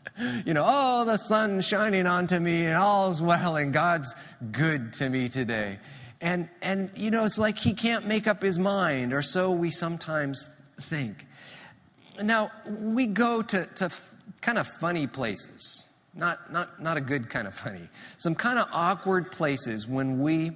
you 0.45 0.55
know, 0.55 0.65
oh, 0.67 1.05
the 1.05 1.17
sun's 1.51 1.67
shining 1.67 2.07
onto 2.07 2.39
me 2.39 2.67
and 2.67 2.77
all's 2.77 3.21
well 3.21 3.57
and 3.57 3.73
God's 3.73 4.15
good 4.53 4.93
to 4.95 5.09
me 5.09 5.29
today. 5.29 5.81
And, 6.21 6.49
and, 6.63 6.93
you 6.95 7.11
know, 7.11 7.25
it's 7.25 7.39
like 7.39 7.59
he 7.59 7.73
can't 7.73 8.07
make 8.07 8.29
up 8.29 8.41
his 8.41 8.57
mind, 8.59 9.13
or 9.13 9.23
so 9.23 9.51
we 9.51 9.71
sometimes 9.71 10.47
think. 10.81 11.27
now, 12.23 12.53
we 12.69 13.07
go 13.07 13.43
to, 13.43 13.67
to 13.67 13.87
f- 13.87 14.11
kind 14.41 14.59
of 14.59 14.69
funny 14.81 15.09
places, 15.09 15.87
not, 16.15 16.53
not, 16.53 16.81
not 16.81 16.97
a 16.97 17.01
good 17.01 17.29
kind 17.29 17.49
of 17.49 17.55
funny, 17.55 17.89
some 18.17 18.37
kind 18.37 18.59
of 18.59 18.69
awkward 18.71 19.33
places 19.33 19.89
when 19.89 20.21
we 20.21 20.53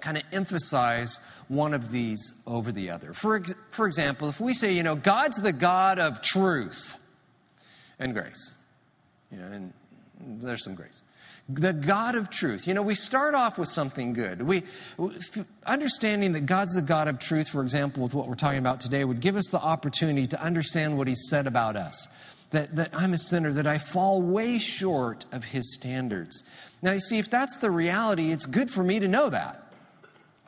kind 0.00 0.18
of 0.18 0.22
emphasize 0.30 1.18
one 1.48 1.74
of 1.74 1.90
these 1.90 2.34
over 2.46 2.70
the 2.70 2.90
other. 2.90 3.12
For, 3.12 3.36
ex- 3.36 3.54
for 3.72 3.86
example, 3.86 4.28
if 4.28 4.38
we 4.38 4.54
say, 4.54 4.72
you 4.72 4.84
know, 4.84 4.94
God's 4.94 5.38
the 5.38 5.52
God 5.52 5.98
of 5.98 6.20
truth 6.20 6.96
and 7.98 8.14
grace, 8.14 8.54
you 9.32 9.38
know, 9.38 9.46
and 9.46 9.72
there's 10.20 10.64
some 10.64 10.74
grace. 10.74 11.00
The 11.48 11.72
God 11.72 12.16
of 12.16 12.28
truth. 12.28 12.66
You 12.66 12.74
know, 12.74 12.82
we 12.82 12.96
start 12.96 13.34
off 13.34 13.56
with 13.56 13.68
something 13.68 14.12
good. 14.12 14.42
We, 14.42 14.64
understanding 15.64 16.32
that 16.32 16.46
God's 16.46 16.74
the 16.74 16.82
God 16.82 17.06
of 17.06 17.20
truth, 17.20 17.48
for 17.48 17.62
example, 17.62 18.02
with 18.02 18.14
what 18.14 18.28
we're 18.28 18.34
talking 18.34 18.58
about 18.58 18.80
today, 18.80 19.04
would 19.04 19.20
give 19.20 19.36
us 19.36 19.48
the 19.50 19.60
opportunity 19.60 20.26
to 20.26 20.40
understand 20.40 20.98
what 20.98 21.06
He 21.06 21.14
said 21.14 21.46
about 21.46 21.76
us. 21.76 22.08
That, 22.50 22.74
that 22.76 22.90
I'm 22.92 23.12
a 23.12 23.18
sinner, 23.18 23.52
that 23.52 23.66
I 23.66 23.78
fall 23.78 24.22
way 24.22 24.58
short 24.58 25.24
of 25.32 25.44
His 25.44 25.74
standards. 25.74 26.42
Now, 26.82 26.92
you 26.92 27.00
see, 27.00 27.18
if 27.18 27.30
that's 27.30 27.56
the 27.58 27.70
reality, 27.70 28.32
it's 28.32 28.46
good 28.46 28.70
for 28.70 28.82
me 28.82 29.00
to 29.00 29.08
know 29.08 29.30
that, 29.30 29.72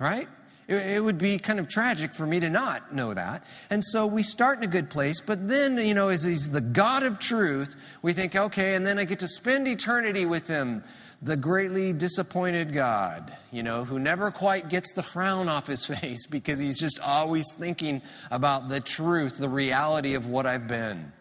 right? 0.00 0.28
It 0.68 1.02
would 1.02 1.16
be 1.16 1.38
kind 1.38 1.58
of 1.58 1.66
tragic 1.66 2.12
for 2.12 2.26
me 2.26 2.40
to 2.40 2.50
not 2.50 2.94
know 2.94 3.14
that. 3.14 3.42
And 3.70 3.82
so 3.82 4.06
we 4.06 4.22
start 4.22 4.58
in 4.58 4.64
a 4.64 4.66
good 4.66 4.90
place, 4.90 5.18
but 5.18 5.48
then, 5.48 5.78
you 5.78 5.94
know, 5.94 6.10
as 6.10 6.24
he's 6.24 6.50
the 6.50 6.60
God 6.60 7.04
of 7.04 7.18
truth, 7.18 7.74
we 8.02 8.12
think, 8.12 8.36
okay, 8.36 8.74
and 8.74 8.86
then 8.86 8.98
I 8.98 9.04
get 9.04 9.20
to 9.20 9.28
spend 9.28 9.66
eternity 9.66 10.26
with 10.26 10.46
him, 10.46 10.84
the 11.22 11.38
greatly 11.38 11.94
disappointed 11.94 12.74
God, 12.74 13.34
you 13.50 13.62
know, 13.62 13.82
who 13.82 13.98
never 13.98 14.30
quite 14.30 14.68
gets 14.68 14.92
the 14.92 15.02
frown 15.02 15.48
off 15.48 15.66
his 15.68 15.86
face 16.00 16.26
because 16.26 16.58
he's 16.58 16.78
just 16.78 17.00
always 17.00 17.50
thinking 17.54 18.02
about 18.30 18.68
the 18.68 18.80
truth, 18.80 19.38
the 19.38 19.48
reality 19.48 20.16
of 20.16 20.26
what 20.26 20.44
I've 20.44 20.68
been, 20.68 21.12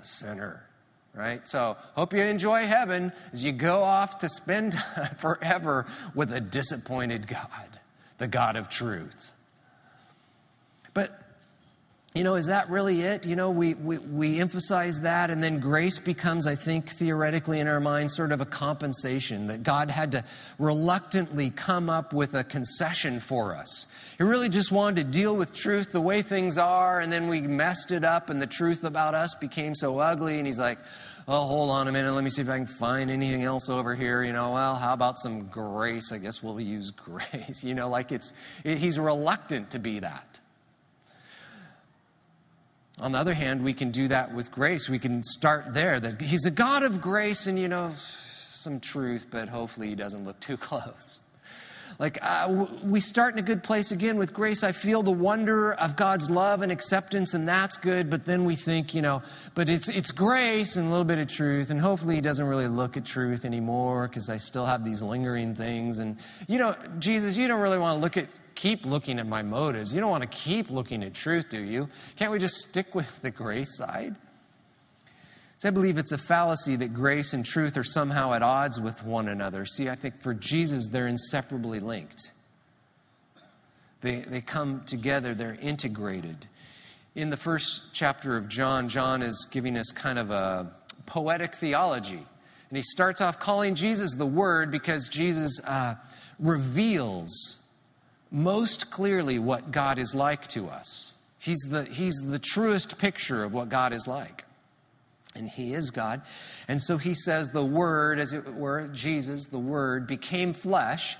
a 0.00 0.04
sinner 0.04 0.62
right? 1.14 1.48
So, 1.48 1.78
hope 1.94 2.12
you 2.12 2.20
enjoy 2.20 2.66
heaven 2.66 3.10
as 3.32 3.42
you 3.42 3.50
go 3.50 3.82
off 3.82 4.18
to 4.18 4.28
spend 4.28 4.74
forever 5.16 5.86
with 6.14 6.30
a 6.30 6.42
disappointed 6.42 7.26
God 7.26 7.75
the 8.18 8.28
God 8.28 8.56
of 8.56 8.68
truth. 8.68 9.32
But, 10.94 11.25
you 12.16 12.24
know, 12.24 12.36
is 12.36 12.46
that 12.46 12.70
really 12.70 13.02
it? 13.02 13.26
You 13.26 13.36
know, 13.36 13.50
we, 13.50 13.74
we, 13.74 13.98
we 13.98 14.40
emphasize 14.40 15.00
that, 15.00 15.30
and 15.30 15.42
then 15.42 15.60
grace 15.60 15.98
becomes, 15.98 16.46
I 16.46 16.54
think, 16.54 16.88
theoretically 16.88 17.60
in 17.60 17.68
our 17.68 17.78
minds, 17.78 18.16
sort 18.16 18.32
of 18.32 18.40
a 18.40 18.46
compensation 18.46 19.48
that 19.48 19.62
God 19.62 19.90
had 19.90 20.12
to 20.12 20.24
reluctantly 20.58 21.50
come 21.50 21.90
up 21.90 22.14
with 22.14 22.32
a 22.32 22.42
concession 22.42 23.20
for 23.20 23.54
us. 23.54 23.86
He 24.16 24.24
really 24.24 24.48
just 24.48 24.72
wanted 24.72 24.96
to 24.96 25.04
deal 25.04 25.36
with 25.36 25.52
truth 25.52 25.92
the 25.92 26.00
way 26.00 26.22
things 26.22 26.56
are, 26.56 27.00
and 27.00 27.12
then 27.12 27.28
we 27.28 27.42
messed 27.42 27.92
it 27.92 28.02
up, 28.02 28.30
and 28.30 28.40
the 28.40 28.46
truth 28.46 28.82
about 28.82 29.14
us 29.14 29.34
became 29.34 29.74
so 29.74 29.98
ugly, 29.98 30.38
and 30.38 30.46
He's 30.46 30.58
like, 30.58 30.78
oh, 31.28 31.46
hold 31.46 31.70
on 31.70 31.86
a 31.86 31.92
minute, 31.92 32.14
let 32.14 32.24
me 32.24 32.30
see 32.30 32.40
if 32.40 32.48
I 32.48 32.56
can 32.56 32.66
find 32.66 33.10
anything 33.10 33.42
else 33.42 33.68
over 33.68 33.94
here. 33.94 34.22
You 34.22 34.32
know, 34.32 34.52
well, 34.52 34.76
how 34.76 34.94
about 34.94 35.18
some 35.18 35.48
grace? 35.48 36.12
I 36.12 36.18
guess 36.18 36.42
we'll 36.42 36.60
use 36.60 36.90
grace. 36.92 37.62
You 37.62 37.74
know, 37.74 37.90
like 37.90 38.10
it's, 38.10 38.32
he's 38.64 38.98
reluctant 38.98 39.70
to 39.72 39.78
be 39.78 39.98
that. 39.98 40.40
On 42.98 43.12
the 43.12 43.18
other 43.18 43.34
hand, 43.34 43.62
we 43.62 43.74
can 43.74 43.90
do 43.90 44.08
that 44.08 44.34
with 44.34 44.50
grace. 44.50 44.88
We 44.88 44.98
can 44.98 45.22
start 45.22 45.74
there 45.74 46.00
that 46.00 46.20
he's 46.20 46.46
a 46.46 46.50
God 46.50 46.82
of 46.82 47.02
grace 47.02 47.46
and, 47.46 47.58
you 47.58 47.68
know, 47.68 47.92
some 47.96 48.80
truth, 48.80 49.26
but 49.30 49.48
hopefully 49.48 49.88
he 49.88 49.94
doesn't 49.94 50.24
look 50.24 50.40
too 50.40 50.56
close. 50.68 51.20
Like, 51.98 52.18
uh, 52.22 52.66
we 52.82 53.00
start 53.00 53.34
in 53.34 53.38
a 53.38 53.42
good 53.42 53.62
place 53.62 53.92
again 53.92 54.18
with 54.18 54.32
grace. 54.32 54.62
I 54.62 54.72
feel 54.72 55.02
the 55.02 55.10
wonder 55.10 55.72
of 55.74 55.96
God's 55.96 56.28
love 56.28 56.62
and 56.62 56.70
acceptance, 56.70 57.34
and 57.34 57.48
that's 57.48 57.76
good. 57.76 58.10
But 58.10 58.24
then 58.24 58.44
we 58.44 58.56
think, 58.56 58.94
you 58.94 59.02
know, 59.02 59.22
but 59.54 59.68
it's, 59.68 59.88
it's 59.88 60.10
grace 60.10 60.76
and 60.76 60.86
a 60.86 60.90
little 60.90 61.04
bit 61.04 61.18
of 61.18 61.28
truth. 61.28 61.70
And 61.70 61.80
hopefully, 61.80 62.16
He 62.16 62.20
doesn't 62.20 62.46
really 62.46 62.68
look 62.68 62.96
at 62.96 63.04
truth 63.04 63.44
anymore 63.44 64.08
because 64.08 64.28
I 64.28 64.36
still 64.36 64.66
have 64.66 64.84
these 64.84 65.02
lingering 65.02 65.54
things. 65.54 65.98
And, 65.98 66.18
you 66.48 66.58
know, 66.58 66.74
Jesus, 66.98 67.36
you 67.36 67.48
don't 67.48 67.60
really 67.60 67.78
want 67.78 67.96
to 67.96 68.00
look 68.00 68.16
at 68.16 68.28
keep 68.56 68.84
looking 68.86 69.18
at 69.18 69.26
my 69.26 69.42
motives. 69.42 69.94
You 69.94 70.00
don't 70.00 70.10
want 70.10 70.22
to 70.22 70.28
keep 70.28 70.70
looking 70.70 71.04
at 71.04 71.14
truth, 71.14 71.48
do 71.48 71.60
you? 71.60 71.88
Can't 72.16 72.32
we 72.32 72.38
just 72.38 72.56
stick 72.56 72.94
with 72.94 73.20
the 73.22 73.30
grace 73.30 73.76
side? 73.76 74.16
So 75.58 75.68
I 75.68 75.70
believe 75.70 75.96
it's 75.96 76.12
a 76.12 76.18
fallacy 76.18 76.76
that 76.76 76.92
grace 76.92 77.32
and 77.32 77.44
truth 77.44 77.78
are 77.78 77.84
somehow 77.84 78.34
at 78.34 78.42
odds 78.42 78.78
with 78.78 79.02
one 79.02 79.28
another. 79.28 79.64
See, 79.64 79.88
I 79.88 79.94
think 79.94 80.20
for 80.20 80.34
Jesus, 80.34 80.88
they're 80.88 81.06
inseparably 81.06 81.80
linked. 81.80 82.32
They, 84.02 84.20
they 84.20 84.42
come 84.42 84.82
together, 84.84 85.34
they're 85.34 85.56
integrated. 85.60 86.46
In 87.14 87.30
the 87.30 87.38
first 87.38 87.84
chapter 87.94 88.36
of 88.36 88.48
John, 88.48 88.90
John 88.90 89.22
is 89.22 89.48
giving 89.50 89.78
us 89.78 89.92
kind 89.92 90.18
of 90.18 90.30
a 90.30 90.70
poetic 91.06 91.54
theology. 91.54 92.26
And 92.68 92.76
he 92.76 92.82
starts 92.82 93.22
off 93.22 93.40
calling 93.40 93.74
Jesus 93.74 94.14
the 94.14 94.26
Word 94.26 94.70
because 94.70 95.08
Jesus 95.08 95.58
uh, 95.64 95.94
reveals 96.38 97.60
most 98.30 98.90
clearly 98.90 99.38
what 99.38 99.70
God 99.70 99.98
is 99.98 100.14
like 100.14 100.48
to 100.48 100.68
us. 100.68 101.14
He's 101.38 101.60
the, 101.60 101.84
he's 101.84 102.16
the 102.16 102.38
truest 102.38 102.98
picture 102.98 103.42
of 103.42 103.54
what 103.54 103.70
God 103.70 103.94
is 103.94 104.06
like 104.06 104.45
and 105.36 105.48
he 105.48 105.74
is 105.74 105.90
God. 105.90 106.22
And 106.68 106.80
so 106.80 106.96
he 106.98 107.14
says 107.14 107.50
the 107.50 107.64
Word, 107.64 108.18
as 108.18 108.32
it 108.32 108.54
were, 108.54 108.88
Jesus, 108.88 109.46
the 109.48 109.58
Word, 109.58 110.06
became 110.06 110.52
flesh, 110.52 111.16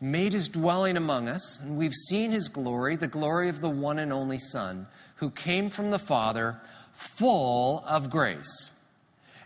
made 0.00 0.32
his 0.32 0.48
dwelling 0.48 0.96
among 0.96 1.28
us, 1.28 1.60
and 1.60 1.76
we've 1.76 1.94
seen 2.08 2.30
his 2.30 2.48
glory, 2.48 2.96
the 2.96 3.06
glory 3.06 3.48
of 3.48 3.60
the 3.60 3.70
one 3.70 3.98
and 3.98 4.12
only 4.12 4.38
Son, 4.38 4.86
who 5.16 5.30
came 5.30 5.70
from 5.70 5.90
the 5.90 5.98
Father, 5.98 6.60
full 6.92 7.84
of 7.86 8.10
grace. 8.10 8.70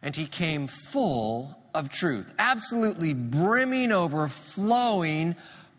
And 0.02 0.14
he 0.14 0.26
came 0.26 0.66
full 0.66 1.58
of 1.74 1.90
truth, 1.90 2.32
absolutely 2.38 3.12
brimming 3.12 3.92
over, 3.92 4.28
flowing 4.28 5.36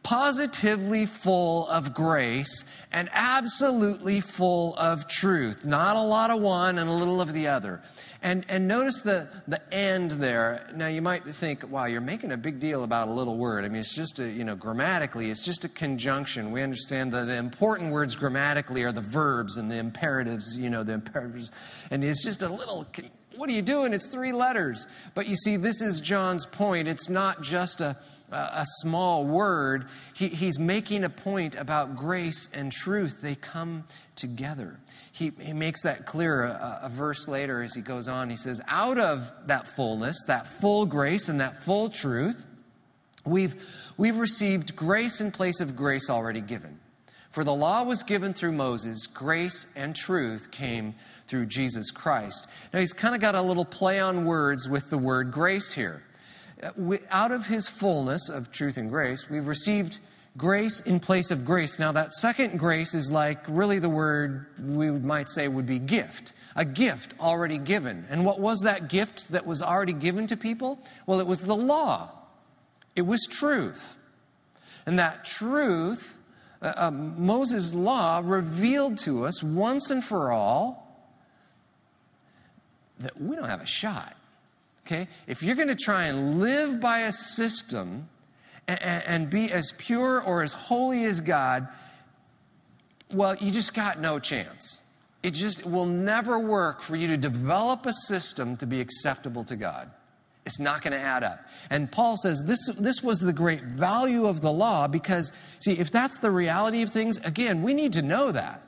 positively 0.08 1.06
full 1.06 1.68
of 1.68 1.94
grace 1.94 2.64
and 2.94 3.10
absolutely 3.12 4.22
full 4.22 4.74
of 4.78 5.06
truth. 5.10 5.66
Not 5.66 5.98
a 5.98 6.02
lot 6.02 6.32
of 6.32 6.40
one 6.40 6.78
and 6.78 6.90
a 6.90 6.94
little 6.94 7.20
of 7.20 7.34
the 7.34 7.48
other. 7.48 7.82
And, 8.22 8.46
and 8.48 8.70
notice 8.70 9.02
the, 9.02 9.28
the 9.50 9.62
end 9.74 10.12
there. 10.12 10.70
Now, 10.74 10.88
you 10.88 11.02
might 11.02 11.26
think, 11.26 11.70
wow, 11.70 11.88
you're 11.88 12.00
making 12.00 12.32
a 12.32 12.38
big 12.38 12.58
deal 12.58 12.86
about 12.86 13.10
a 13.10 13.12
little 13.12 13.36
word. 13.36 13.66
I 13.66 13.68
mean, 13.68 13.82
it's 13.82 13.94
just 13.94 14.22
a, 14.22 14.30
you 14.30 14.46
know, 14.46 14.56
grammatically, 14.56 15.30
it's 15.30 15.44
just 15.44 15.66
a 15.66 15.70
conjunction. 15.70 16.52
We 16.52 16.62
understand 16.62 17.12
that 17.12 17.26
the 17.26 17.36
important 17.36 17.92
words 17.92 18.16
grammatically 18.16 18.84
are 18.84 18.94
the 18.94 19.02
verbs 19.02 19.58
and 19.58 19.70
the 19.70 19.76
imperatives, 19.76 20.58
you 20.58 20.70
know, 20.70 20.84
the 20.84 20.94
imperatives. 20.94 21.52
And 21.92 22.02
it's 22.02 22.24
just 22.24 22.44
a 22.44 22.50
little 22.50 22.88
what 23.36 23.50
are 23.50 23.54
you 23.54 23.62
doing? 23.62 23.94
It's 23.94 24.08
three 24.08 24.32
letters. 24.32 24.88
But 25.14 25.28
you 25.28 25.36
see, 25.36 25.58
this 25.58 25.82
is 25.82 26.00
John's 26.00 26.46
point. 26.46 26.88
It's 26.88 27.08
not 27.08 27.44
just 27.44 27.82
a, 27.82 27.96
a 28.32 28.66
small 28.82 29.26
word. 29.26 29.88
He, 30.14 30.28
he's 30.28 30.60
making 30.60 31.04
a 31.04 31.10
point 31.10 31.56
about 31.56 31.96
grace 31.96 32.50
and 32.54 32.72
truth. 32.72 33.22
They 33.22 33.36
come 33.36 33.86
together. 34.16 34.80
He, 35.12 35.32
he 35.40 35.54
makes 35.54 35.84
that 35.84 36.06
clear 36.06 36.44
a, 36.44 36.82
a 36.84 36.90
verse 36.90 37.28
later 37.28 37.62
as 37.62 37.74
he 37.74 37.82
goes 37.82 38.08
on. 38.08 38.30
He 38.30 38.36
says, 38.36 38.62
Out 38.68 38.98
of 38.98 39.32
that 39.46 39.68
fullness, 39.68 40.24
that 40.28 40.48
full 40.48 40.86
grace 40.86 41.30
and 41.30 41.40
that 41.40 41.64
full 41.64 41.90
truth, 41.90 42.46
we've, 43.26 43.56
we've 43.98 44.18
received 44.18 44.76
grace 44.76 45.22
in 45.22 45.32
place 45.32 45.60
of 45.62 45.76
grace 45.76 46.10
already 46.10 46.42
given. 46.42 46.80
For 47.32 47.44
the 47.44 47.54
law 47.54 47.84
was 47.84 48.04
given 48.04 48.34
through 48.34 48.54
Moses, 48.54 49.06
grace 49.06 49.68
and 49.76 49.96
truth 49.96 50.50
came 50.50 50.96
through 51.28 51.46
Jesus 51.46 51.92
Christ. 51.92 52.48
Now, 52.74 52.80
he's 52.80 52.94
kind 52.94 53.14
of 53.14 53.22
got 53.22 53.36
a 53.36 53.42
little 53.42 53.66
play 53.66 54.00
on 54.00 54.26
words 54.26 54.68
with 54.68 54.90
the 54.90 54.98
word 54.98 55.32
grace 55.32 55.72
here. 55.72 56.02
Uh, 56.62 56.98
out 57.10 57.32
of 57.32 57.46
his 57.46 57.68
fullness 57.68 58.30
of 58.30 58.52
truth 58.52 58.78
and 58.78 58.90
grace, 58.90 59.30
we've 59.30 59.48
received 59.48 60.00
grace 60.38 60.80
in 60.82 61.00
place 61.00 61.32
of 61.32 61.46
grace. 61.46 61.80
Now, 61.80 61.92
that 61.92 62.14
second 62.14 62.58
grace 62.58 62.94
is 62.94 63.12
like 63.12 63.40
really 63.48 63.80
the 63.80 63.90
word 63.90 64.46
we 64.60 64.92
might 64.92 65.30
say 65.30 65.48
would 65.48 65.66
be 65.66 65.80
gift. 65.80 66.34
A 66.56 66.66
gift 66.66 67.14
already 67.20 67.58
given. 67.58 68.06
And 68.10 68.26
what 68.26 68.40
was 68.40 68.62
that 68.62 68.88
gift 68.90 69.32
that 69.32 69.46
was 69.46 69.62
already 69.62 69.94
given 69.94 70.28
to 70.28 70.38
people? 70.38 70.80
Well, 71.06 71.20
it 71.20 71.28
was 71.28 71.42
the 71.42 71.56
law, 71.56 72.12
it 72.96 73.04
was 73.04 73.26
truth. 73.30 73.98
And 74.86 74.98
that 75.00 75.26
truth, 75.26 76.16
uh, 76.62 76.74
uh, 76.76 76.92
Moses' 76.92 77.74
law, 77.74 78.22
revealed 78.24 78.98
to 79.00 79.26
us 79.26 79.44
once 79.44 79.92
and 79.92 80.04
for 80.04 80.32
all 80.32 80.88
that 83.00 83.22
we 83.22 83.36
don't 83.36 83.50
have 83.50 83.62
a 83.62 83.66
shot. 83.66 84.17
Okay? 84.88 85.10
If 85.28 85.44
you're 85.44 85.56
going 85.56 85.68
to 85.68 85.76
try 85.76 86.06
and 86.06 86.40
live 86.40 86.80
by 86.80 87.02
a 87.02 87.12
system 87.12 88.08
and, 88.70 88.82
and, 88.82 89.30
be 89.30 89.52
as 89.52 89.74
pure 89.78 90.22
or 90.22 90.44
as 90.44 90.54
holy 90.54 91.04
as 91.04 91.20
God, 91.20 91.68
well, 93.12 93.36
you 93.36 93.52
just 93.52 93.74
got 93.74 94.00
no 94.00 94.18
chance. 94.18 94.80
It 95.24 95.32
just 95.32 95.66
will 95.66 95.86
never 95.86 96.40
work 96.40 96.82
for 96.82 96.96
you 96.96 97.08
to 97.08 97.18
develop 97.18 97.86
a 97.86 97.94
system 97.94 98.56
to 98.58 98.66
be 98.66 98.80
acceptable 98.80 99.44
to 99.46 99.58
God. 99.58 99.92
It's 100.46 100.60
not 100.60 100.82
going 100.82 100.94
to 100.94 101.00
add 101.00 101.24
up. 101.24 101.46
And 101.70 101.92
Paul 101.92 102.16
says 102.16 102.46
this, 102.46 102.70
this 102.80 103.04
was 103.04 103.20
the 103.20 103.34
great 103.34 103.64
value 103.64 104.26
of 104.26 104.40
the 104.40 104.52
law 104.52 104.88
because, 104.88 105.34
see, 105.60 105.74
if 105.74 105.92
that's 105.92 106.20
the 106.20 106.32
reality 106.32 106.82
of 106.82 106.92
things, 106.92 107.18
again, 107.18 107.62
we 107.62 107.74
need 107.74 107.92
to 107.94 108.02
know 108.02 108.32
that. 108.32 108.62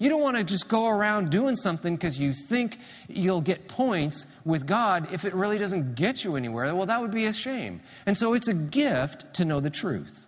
You 0.00 0.08
don't 0.08 0.22
want 0.22 0.38
to 0.38 0.44
just 0.44 0.66
go 0.66 0.88
around 0.88 1.30
doing 1.30 1.56
something 1.56 1.94
because 1.94 2.18
you 2.18 2.32
think 2.32 2.78
you'll 3.06 3.42
get 3.42 3.68
points 3.68 4.24
with 4.46 4.66
God 4.66 5.08
if 5.12 5.26
it 5.26 5.34
really 5.34 5.58
doesn't 5.58 5.94
get 5.94 6.24
you 6.24 6.36
anywhere. 6.36 6.74
Well, 6.74 6.86
that 6.86 7.02
would 7.02 7.10
be 7.10 7.26
a 7.26 7.34
shame. 7.34 7.82
And 8.06 8.16
so 8.16 8.32
it's 8.32 8.48
a 8.48 8.54
gift 8.54 9.34
to 9.34 9.44
know 9.44 9.60
the 9.60 9.68
truth. 9.68 10.26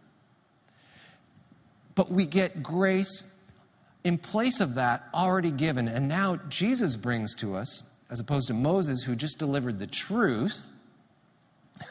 But 1.94 2.12
we 2.12 2.26
get 2.26 2.62
grace 2.62 3.24
in 4.04 4.18
place 4.18 4.60
of 4.60 4.74
that 4.74 5.08
already 5.14 5.50
given. 5.50 5.88
And 5.88 6.06
now 6.06 6.36
Jesus 6.50 6.94
brings 6.96 7.34
to 7.36 7.56
us, 7.56 7.82
as 8.10 8.20
opposed 8.20 8.48
to 8.48 8.54
Moses, 8.54 9.02
who 9.02 9.16
just 9.16 9.38
delivered 9.38 9.78
the 9.78 9.86
truth, 9.86 10.66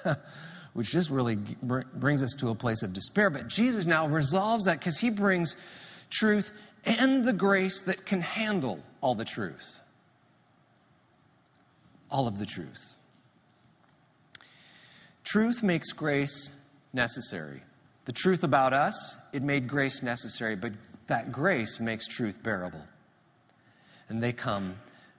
which 0.73 0.91
just 0.91 1.09
really 1.09 1.35
brings 1.35 2.21
us 2.21 2.33
to 2.37 2.49
a 2.49 2.55
place 2.55 2.83
of 2.83 2.93
despair. 2.93 3.31
But 3.31 3.47
Jesus 3.47 3.87
now 3.87 4.07
resolves 4.07 4.65
that 4.65 4.77
because 4.77 4.99
he 4.99 5.09
brings 5.09 5.55
truth 6.11 6.51
and 6.85 7.25
the 7.25 7.33
grace 7.33 7.81
that 7.81 8.05
can 8.05 8.21
handle 8.21 8.79
all 9.01 9.15
the 9.15 9.25
truth. 9.25 9.81
All 12.09 12.27
of 12.27 12.39
the 12.39 12.45
truth. 12.45 12.95
Truth 15.23 15.63
makes 15.63 15.91
grace 15.91 16.51
necessary. 16.93 17.61
The 18.05 18.11
truth 18.11 18.43
about 18.43 18.73
us, 18.73 19.17
it 19.31 19.43
made 19.43 19.67
grace 19.67 20.01
necessary, 20.01 20.55
but 20.55 20.73
that 21.07 21.31
grace 21.31 21.79
makes 21.79 22.07
truth 22.07 22.41
bearable. 22.41 22.83
And 24.09 24.21
they 24.21 24.33
come 24.33 24.75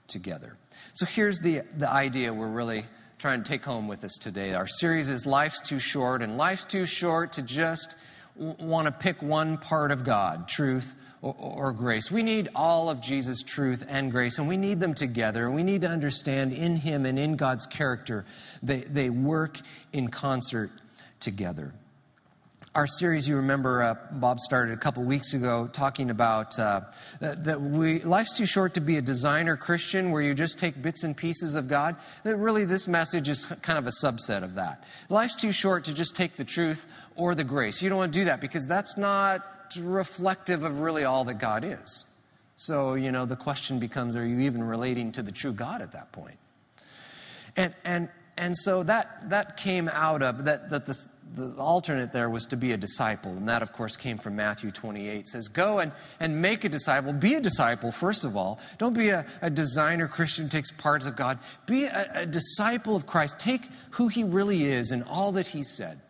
together. 0.08 0.56
So 0.92 1.06
here's 1.06 1.38
the, 1.38 1.62
the 1.76 1.90
idea 1.90 2.34
we're 2.34 2.48
really 2.48 2.84
trying 3.18 3.42
to 3.42 3.48
take 3.48 3.64
home 3.64 3.86
with 3.86 4.04
us 4.04 4.12
today. 4.20 4.52
Our 4.52 4.66
series 4.66 5.08
is 5.08 5.24
Life's 5.24 5.60
Too 5.60 5.78
Short, 5.78 6.22
and 6.22 6.36
life's 6.36 6.64
too 6.64 6.84
short 6.84 7.32
to 7.34 7.42
just 7.42 7.94
w- 8.36 8.56
want 8.58 8.86
to 8.86 8.92
pick 8.92 9.22
one 9.22 9.58
part 9.58 9.92
of 9.92 10.04
God, 10.04 10.48
truth 10.48 10.92
or, 11.22 11.34
or, 11.38 11.72
grace. 11.72 12.10
We 12.10 12.22
need 12.22 12.50
all 12.54 12.90
of 12.90 13.00
Jesus' 13.00 13.42
truth 13.42 13.84
and 13.88 14.10
grace, 14.10 14.38
and 14.38 14.48
we 14.48 14.56
need 14.56 14.80
them 14.80 14.92
together. 14.92 15.50
We 15.50 15.62
need 15.62 15.80
to 15.82 15.88
understand 15.88 16.52
in 16.52 16.76
Him 16.76 17.06
and 17.06 17.18
in 17.18 17.36
God's 17.36 17.66
character, 17.66 18.26
they, 18.62 18.80
they 18.80 19.08
work 19.08 19.60
in 19.92 20.08
concert 20.08 20.70
together 21.20 21.72
our 22.74 22.86
series, 22.86 23.28
you 23.28 23.36
remember, 23.36 23.82
uh, 23.82 23.94
Bob 24.12 24.40
started 24.40 24.72
a 24.72 24.78
couple 24.78 25.04
weeks 25.04 25.34
ago 25.34 25.68
talking 25.70 26.08
about 26.08 26.58
uh, 26.58 26.80
that, 27.20 27.44
that, 27.44 27.60
we 27.60 28.02
life's 28.02 28.36
too 28.36 28.46
short 28.46 28.74
to 28.74 28.80
be 28.80 28.96
a 28.96 29.02
designer 29.02 29.56
Christian 29.58 30.10
where 30.10 30.22
you 30.22 30.32
just 30.32 30.58
take 30.58 30.80
bits 30.80 31.04
and 31.04 31.14
pieces 31.14 31.54
of 31.54 31.68
God. 31.68 31.96
That 32.24 32.36
really, 32.36 32.64
this 32.64 32.88
message 32.88 33.28
is 33.28 33.44
kind 33.44 33.78
of 33.78 33.86
a 33.86 33.90
subset 34.02 34.42
of 34.42 34.54
that. 34.54 34.84
Life's 35.10 35.36
too 35.36 35.52
short 35.52 35.84
to 35.84 35.94
just 35.94 36.16
take 36.16 36.36
the 36.36 36.44
truth 36.44 36.86
or 37.14 37.34
the 37.34 37.44
grace. 37.44 37.82
You 37.82 37.90
don't 37.90 37.98
want 37.98 38.12
to 38.12 38.18
do 38.18 38.24
that 38.24 38.40
because 38.40 38.66
that's 38.66 38.96
not 38.96 39.61
reflective 39.76 40.62
of 40.62 40.80
really 40.80 41.04
all 41.04 41.24
that 41.24 41.34
God 41.34 41.64
is. 41.64 42.06
So, 42.56 42.94
you 42.94 43.10
know, 43.10 43.26
the 43.26 43.36
question 43.36 43.78
becomes 43.78 44.14
are 44.16 44.26
you 44.26 44.40
even 44.40 44.62
relating 44.62 45.12
to 45.12 45.22
the 45.22 45.32
true 45.32 45.52
God 45.52 45.82
at 45.82 45.92
that 45.92 46.12
point? 46.12 46.38
And, 47.56 47.74
and, 47.84 48.08
and 48.36 48.56
so 48.56 48.82
that, 48.84 49.30
that 49.30 49.56
came 49.56 49.88
out 49.88 50.22
of 50.22 50.44
that, 50.44 50.70
that 50.70 50.86
the, 50.86 50.96
the 51.34 51.54
alternate 51.56 52.12
there 52.12 52.30
was 52.30 52.46
to 52.46 52.56
be 52.56 52.72
a 52.72 52.76
disciple. 52.76 53.32
And 53.32 53.48
that, 53.48 53.62
of 53.62 53.72
course, 53.72 53.96
came 53.96 54.18
from 54.18 54.36
Matthew 54.36 54.70
28. 54.70 55.20
It 55.20 55.28
says, 55.28 55.48
Go 55.48 55.80
and, 55.80 55.92
and 56.20 56.40
make 56.40 56.64
a 56.64 56.68
disciple. 56.68 57.12
Be 57.12 57.34
a 57.34 57.40
disciple, 57.40 57.90
first 57.90 58.24
of 58.24 58.36
all. 58.36 58.58
Don't 58.78 58.94
be 58.94 59.08
a, 59.08 59.26
a 59.40 59.50
designer 59.50 60.08
Christian 60.08 60.48
takes 60.48 60.70
parts 60.70 61.06
of 61.06 61.16
God. 61.16 61.38
Be 61.66 61.84
a, 61.84 62.10
a 62.14 62.26
disciple 62.26 62.96
of 62.96 63.06
Christ. 63.06 63.38
Take 63.38 63.68
who 63.92 64.08
he 64.08 64.24
really 64.24 64.64
is 64.64 64.92
and 64.92 65.04
all 65.04 65.32
that 65.32 65.48
he 65.48 65.62
said 65.62 66.00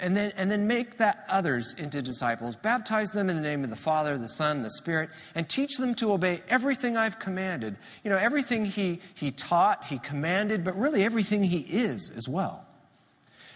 and 0.00 0.16
then, 0.16 0.32
and 0.36 0.50
then 0.50 0.66
make 0.66 0.98
that 0.98 1.24
others 1.28 1.74
into 1.74 2.00
disciples. 2.02 2.56
Baptize 2.56 3.10
them 3.10 3.28
in 3.28 3.36
the 3.36 3.42
name 3.42 3.64
of 3.64 3.70
the 3.70 3.76
Father, 3.76 4.16
the 4.16 4.28
Son, 4.28 4.62
the 4.62 4.70
Spirit, 4.70 5.10
and 5.34 5.48
teach 5.48 5.76
them 5.76 5.94
to 5.96 6.12
obey 6.12 6.42
everything 6.48 6.96
I've 6.96 7.18
commanded. 7.18 7.76
You 8.04 8.10
know, 8.10 8.16
everything 8.16 8.64
he, 8.64 9.00
he 9.14 9.30
taught, 9.30 9.84
he 9.84 9.98
commanded, 9.98 10.64
but 10.64 10.78
really 10.78 11.04
everything 11.04 11.44
he 11.44 11.58
is 11.58 12.10
as 12.16 12.28
well. 12.28 12.64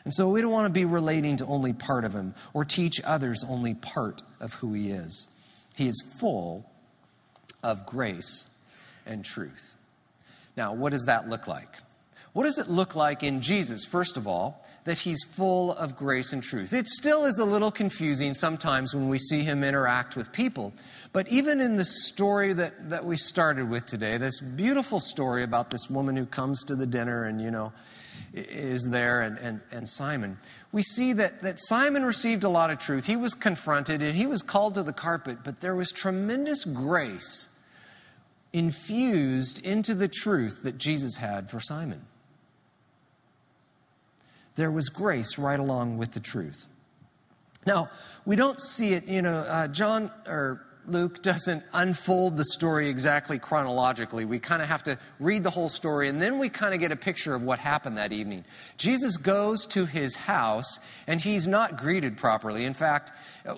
And 0.05 0.13
so 0.13 0.29
we 0.29 0.41
don't 0.41 0.51
want 0.51 0.67
to 0.67 0.71
be 0.71 0.85
relating 0.85 1.37
to 1.37 1.47
only 1.47 1.73
part 1.73 2.05
of 2.05 2.13
him 2.13 2.35
or 2.55 2.65
teach 2.65 3.01
others 3.05 3.45
only 3.49 3.75
part 3.75 4.21
of 4.41 4.55
who 4.55 4.73
he 4.73 4.91
is. 4.91 5.29
He 5.77 5.87
is 5.87 6.03
full 6.19 6.71
of 7.63 7.87
grace 7.87 8.49
and 9.07 9.25
truth. 9.25 9.77
Now, 10.57 10.75
what 10.75 10.91
does 10.91 11.05
that 11.05 11.29
look 11.29 11.47
like? 11.47 11.77
What 12.33 12.45
does 12.45 12.59
it 12.59 12.71
look 12.71 12.95
like 12.95 13.23
in 13.23 13.43
Jesus, 13.43 13.85
first 13.85 14.17
of 14.17 14.27
all, 14.27 14.65
that 14.85 14.99
he's 14.99 15.23
full 15.23 15.73
of 15.73 15.97
grace 15.97 16.33
and 16.33 16.43
truth? 16.43 16.73
It 16.73 16.89
still 16.89 17.27
is 17.27 17.39
a 17.39 17.45
little 17.45 17.71
confusing 17.71 18.33
sometimes 18.33 18.95
when 18.95 19.11
we 19.11 19.19
see 19.19 19.43
him 19.43 19.63
interact 19.63 20.17
with 20.17 20.33
people. 20.33 20.73
But 21.13 21.29
even 21.29 21.61
in 21.61 21.77
the 21.77 21.85
story 21.85 22.55
that, 22.55 22.89
that 22.89 23.05
we 23.05 23.19
started 23.19 23.69
with 23.69 23.85
today, 23.85 24.17
this 24.17 24.41
beautiful 24.41 24.99
story 24.99 25.43
about 25.43 25.69
this 25.69 25.91
woman 25.91 26.17
who 26.17 26.25
comes 26.25 26.65
to 26.65 26.75
the 26.75 26.87
dinner 26.87 27.25
and, 27.25 27.39
you 27.39 27.51
know, 27.51 27.71
is 28.33 28.89
there 28.89 29.21
and, 29.21 29.37
and, 29.39 29.61
and 29.71 29.87
Simon, 29.87 30.39
we 30.73 30.83
see 30.83 31.13
that, 31.13 31.43
that 31.43 31.61
Simon 31.61 32.03
received 32.03 32.45
a 32.45 32.49
lot 32.49 32.71
of 32.71 32.79
truth. 32.79 33.05
He 33.05 33.17
was 33.17 33.35
confronted 33.35 34.01
and 34.01 34.17
he 34.17 34.27
was 34.27 34.41
called 34.41 34.73
to 34.75 34.83
the 34.83 34.95
carpet, 34.95 35.39
but 35.45 35.61
there 35.61 35.77
was 35.77 35.93
tremendous 35.93 36.65
grace 36.65 37.51
infused 38.55 39.63
into 39.65 39.95
the 39.95 40.09
truth 40.09 40.63
that 40.63 40.79
Jesus 40.79 41.17
had 41.17 41.51
for 41.51 41.61
Simon 41.61 42.07
there 44.57 44.71
was 44.71 44.89
grace 44.89 45.39
right 45.39 45.59
along 45.59 45.99
with 45.99 46.13
the 46.13 46.21
truth. 46.21 46.67
Now, 47.67 47.91
we 48.25 48.37
don't 48.37 48.61
see 48.61 48.95
it, 48.95 49.07
you 49.07 49.23
know, 49.23 49.39
uh, 49.39 49.69
John 49.69 50.11
or 50.27 50.63
Luke 50.87 51.23
doesn't 51.23 51.63
unfold 51.73 52.37
the 52.37 52.45
story 52.45 52.89
exactly 52.89 53.39
chronologically. 53.39 54.25
We 54.25 54.41
kind 54.41 54.61
of 54.61 54.69
have 54.69 54.83
to 54.85 54.99
read 55.21 55.45
the 55.45 55.51
whole 55.51 55.69
story 55.69 56.09
and 56.09 56.21
then 56.21 56.41
we 56.41 56.49
kind 56.49 56.75
of 56.75 56.81
get 56.81 56.91
a 56.91 56.97
picture 56.97 57.35
of 57.35 57.43
what 57.43 57.61
happened 57.61 57.99
that 57.99 58.13
evening. 58.13 58.45
Jesus 58.79 59.17
goes 59.17 59.65
to 59.67 59.87
his 59.87 60.17
house 60.17 60.81
and 61.07 61.21
he's 61.21 61.47
not 61.47 61.77
greeted 61.77 62.17
properly. 62.17 62.65
In 62.65 62.75
fact, 62.75 63.13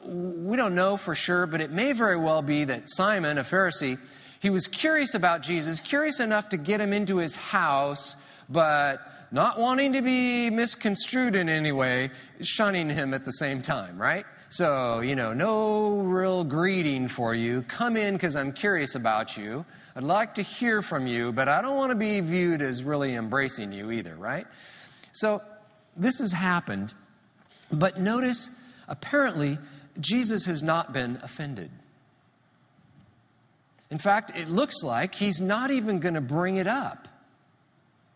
we 0.05 0.57
don't 0.57 0.75
know 0.75 0.99
for 0.99 1.15
sure, 1.15 1.47
but 1.47 1.63
it 1.63 1.71
may 1.71 1.93
very 1.93 2.19
well 2.19 2.43
be 2.43 2.65
that 2.65 2.91
Simon, 2.91 3.39
a 3.39 3.45
Pharisee, 3.45 3.99
he 4.41 4.51
was 4.51 4.67
curious 4.67 5.15
about 5.15 5.41
Jesus, 5.41 5.81
curious 5.81 6.21
enough 6.21 6.51
to 6.51 6.59
get 6.59 6.79
him 6.79 6.93
into 6.93 7.17
his 7.17 7.37
house, 7.37 8.17
but 8.51 9.01
not 9.35 9.59
wanting 9.59 9.93
to 9.95 10.01
be 10.01 10.49
misconstrued 10.49 11.35
in 11.35 11.49
any 11.49 11.73
way, 11.73 12.13
shunning 12.41 12.89
him 12.89 13.13
at 13.13 13.25
the 13.25 13.33
same 13.33 13.61
time, 13.61 14.01
right? 14.01 14.25
So, 14.49 15.01
you 15.01 15.17
know, 15.17 15.33
no 15.33 15.97
real 15.97 16.45
greeting 16.45 17.09
for 17.09 17.35
you. 17.35 17.63
Come 17.63 17.97
in 17.97 18.15
because 18.15 18.37
I'm 18.37 18.53
curious 18.53 18.95
about 18.95 19.37
you. 19.37 19.67
I'd 19.97 20.05
like 20.05 20.35
to 20.37 20.43
hear 20.43 20.83
from 20.83 21.09
you, 21.09 21.33
but 21.33 21.49
I 21.49 21.63
don't 21.63 21.75
want 21.77 21.91
to 21.91 21.97
be 21.97 22.21
viewed 22.21 22.63
as 22.63 22.85
really 22.85 23.17
embracing 23.17 23.73
you 23.73 23.91
either, 23.91 24.15
right? 24.15 24.47
So, 25.13 25.43
this 25.97 26.21
has 26.21 26.33
happened. 26.33 26.95
But 27.73 27.99
notice, 27.99 28.51
apparently, 28.87 29.59
Jesus 29.99 30.45
has 30.45 30.63
not 30.63 30.93
been 30.93 31.19
offended. 31.23 31.73
In 33.91 33.99
fact, 33.99 34.31
it 34.37 34.49
looks 34.49 34.85
like 34.85 35.17
he's 35.17 35.41
not 35.41 35.73
even 35.73 35.99
going 35.99 36.15
to 36.15 36.21
bring 36.21 36.57
it 36.57 36.69
up. 36.69 37.09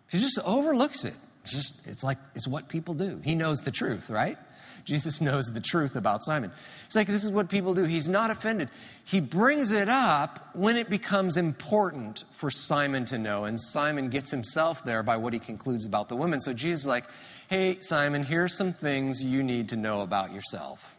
He 0.09 0.19
just 0.19 0.39
overlooks 0.45 1.05
it. 1.05 1.15
It's 1.43 1.53
just, 1.53 1.87
it's 1.87 2.03
like, 2.03 2.19
it's 2.35 2.47
what 2.47 2.69
people 2.69 2.95
do. 2.95 3.21
He 3.25 3.35
knows 3.35 3.61
the 3.61 3.71
truth, 3.71 4.11
right? 4.11 4.37
Jesus 4.85 5.21
knows 5.23 5.47
the 5.47 5.61
truth 5.61 5.97
about 5.97 6.25
Simon. 6.25 6.51
It's 6.87 6.97
like, 6.97 7.07
this 7.07 7.25
is 7.25 7.31
what 7.31 7.49
people 7.49 7.75
do. 7.75 7.85
He's 7.85 8.09
not 8.09 8.31
offended. 8.31 8.71
He 9.05 9.21
brings 9.21 9.73
it 9.73 9.89
up 9.89 10.51
when 10.55 10.77
it 10.77 10.91
becomes 10.91 11.37
important 11.37 12.25
for 12.33 12.51
Simon 12.51 13.05
to 13.07 13.19
know. 13.19 13.45
And 13.45 13.61
Simon 13.61 14.09
gets 14.09 14.31
himself 14.31 14.85
there 14.85 15.03
by 15.03 15.17
what 15.17 15.33
he 15.33 15.39
concludes 15.39 15.85
about 15.85 16.09
the 16.09 16.17
women. 16.17 16.41
So 16.41 16.53
Jesus 16.53 16.83
is 16.83 16.87
like, 16.87 17.05
hey, 17.49 17.79
Simon, 17.81 18.25
here's 18.25 18.57
some 18.57 18.73
things 18.73 19.23
you 19.23 19.43
need 19.43 19.69
to 19.71 19.77
know 19.77 20.03
about 20.03 20.33
yourself. 20.33 20.97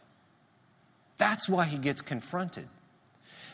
That's 1.18 1.48
why 1.48 1.66
he 1.66 1.78
gets 1.78 2.00
confronted. 2.00 2.68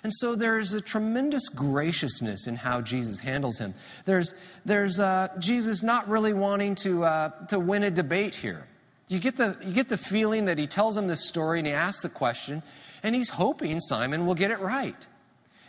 And 0.07 0.12
so 0.12 0.37
there's 0.37 0.73
a 0.73 0.81
tremendous 0.81 1.49
graciousness 1.49 2.47
in 2.47 2.55
how 2.55 2.81
Jesus 2.81 3.19
handles 3.19 3.59
him. 3.59 3.75
There's, 4.05 4.37
there's 4.64 5.01
uh, 5.01 5.31
Jesus 5.40 5.83
not 5.83 6.09
really 6.09 6.33
wanting 6.33 6.77
to, 6.77 7.03
uh, 7.03 7.31
to 7.47 7.59
win 7.59 7.83
a 7.83 7.90
debate 7.90 8.33
here. 8.33 8.69
You 9.09 9.19
get, 9.19 9.37
the, 9.37 9.57
you 9.66 9.73
get 9.73 9.88
the 9.88 9.99
feeling 9.99 10.45
that 10.45 10.59
he 10.59 10.69
tells 10.69 10.97
him 10.97 11.09
this 11.09 11.27
story 11.27 11.59
and 11.59 11.66
he 11.66 11.73
asks 11.73 12.03
the 12.03 12.09
question, 12.09 12.62
and 13.03 13.16
he's 13.16 13.31
hoping 13.31 13.81
Simon 13.81 14.29
will 14.29 14.37
get 14.37 14.53
it 14.53 14.61
right. 14.61 15.05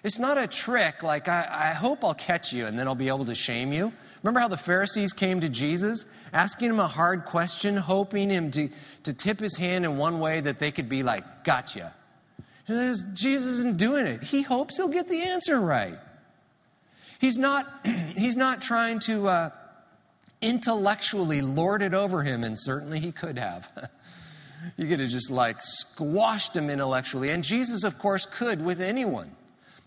It's 0.04 0.20
not 0.20 0.38
a 0.38 0.46
trick 0.46 1.02
like, 1.02 1.28
I, 1.28 1.72
I 1.72 1.74
hope 1.74 2.04
I'll 2.04 2.14
catch 2.14 2.54
you 2.54 2.68
and 2.68 2.78
then 2.78 2.88
I'll 2.88 2.94
be 2.94 3.08
able 3.08 3.26
to 3.26 3.34
shame 3.34 3.74
you. 3.74 3.92
Remember 4.22 4.40
how 4.40 4.50
the 4.50 4.56
Pharisees 4.56 5.14
came 5.14 5.42
to 5.42 5.50
Jesus, 5.50 6.06
asking 6.32 6.70
him 6.70 6.80
a 6.80 6.88
hard 6.88 7.26
question, 7.26 7.76
hoping 7.76 8.30
him 8.30 8.52
to, 8.52 8.70
to 9.02 9.14
tip 9.14 9.40
his 9.40 9.58
hand 9.58 9.84
in 9.84 9.98
one 9.98 10.20
way 10.20 10.42
that 10.42 10.60
they 10.60 10.70
could 10.70 10.90
be 10.90 11.02
like, 11.02 11.44
gotcha. 11.44 11.96
Jesus 12.68 13.60
isn't 13.60 13.78
doing 13.78 14.06
it. 14.06 14.24
He 14.24 14.42
hopes 14.42 14.78
he'll 14.78 14.90
get 14.90 15.08
the 15.08 15.22
answer 15.22 15.60
right. 15.60 15.98
He's 17.20 17.38
not, 17.38 17.86
he's 18.18 18.36
not 18.36 18.62
trying 18.62 19.00
to 19.02 19.28
uh, 19.28 19.50
intellectually 20.42 21.42
lord 21.42 21.82
it 21.82 21.94
over 21.94 22.24
him, 22.24 22.44
and 22.44 22.58
certainly 22.60 23.00
he 23.00 23.12
could 23.12 23.38
have. 23.38 23.72
you 24.78 24.88
could 24.88 25.00
have 25.00 25.10
just 25.10 25.32
like 25.32 25.62
squashed 25.62 26.56
him 26.56 26.70
intellectually. 26.70 27.30
And 27.30 27.44
Jesus, 27.44 27.84
of 27.84 27.98
course, 27.98 28.26
could 28.26 28.64
with 28.64 28.82
anyone. 28.82 29.32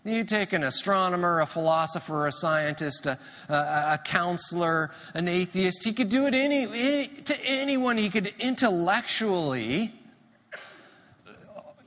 You 0.03 0.23
take 0.23 0.51
an 0.51 0.63
astronomer, 0.63 1.41
a 1.41 1.45
philosopher, 1.45 2.25
a 2.25 2.31
scientist, 2.31 3.05
a, 3.05 3.19
a, 3.47 3.53
a 3.53 3.99
counselor, 4.03 4.89
an 5.13 5.27
atheist. 5.27 5.83
He 5.83 5.93
could 5.93 6.09
do 6.09 6.25
it 6.25 6.33
any, 6.33 6.63
any, 6.63 7.07
to 7.25 7.39
anyone. 7.45 7.97
He 7.97 8.09
could 8.09 8.33
intellectually, 8.39 9.93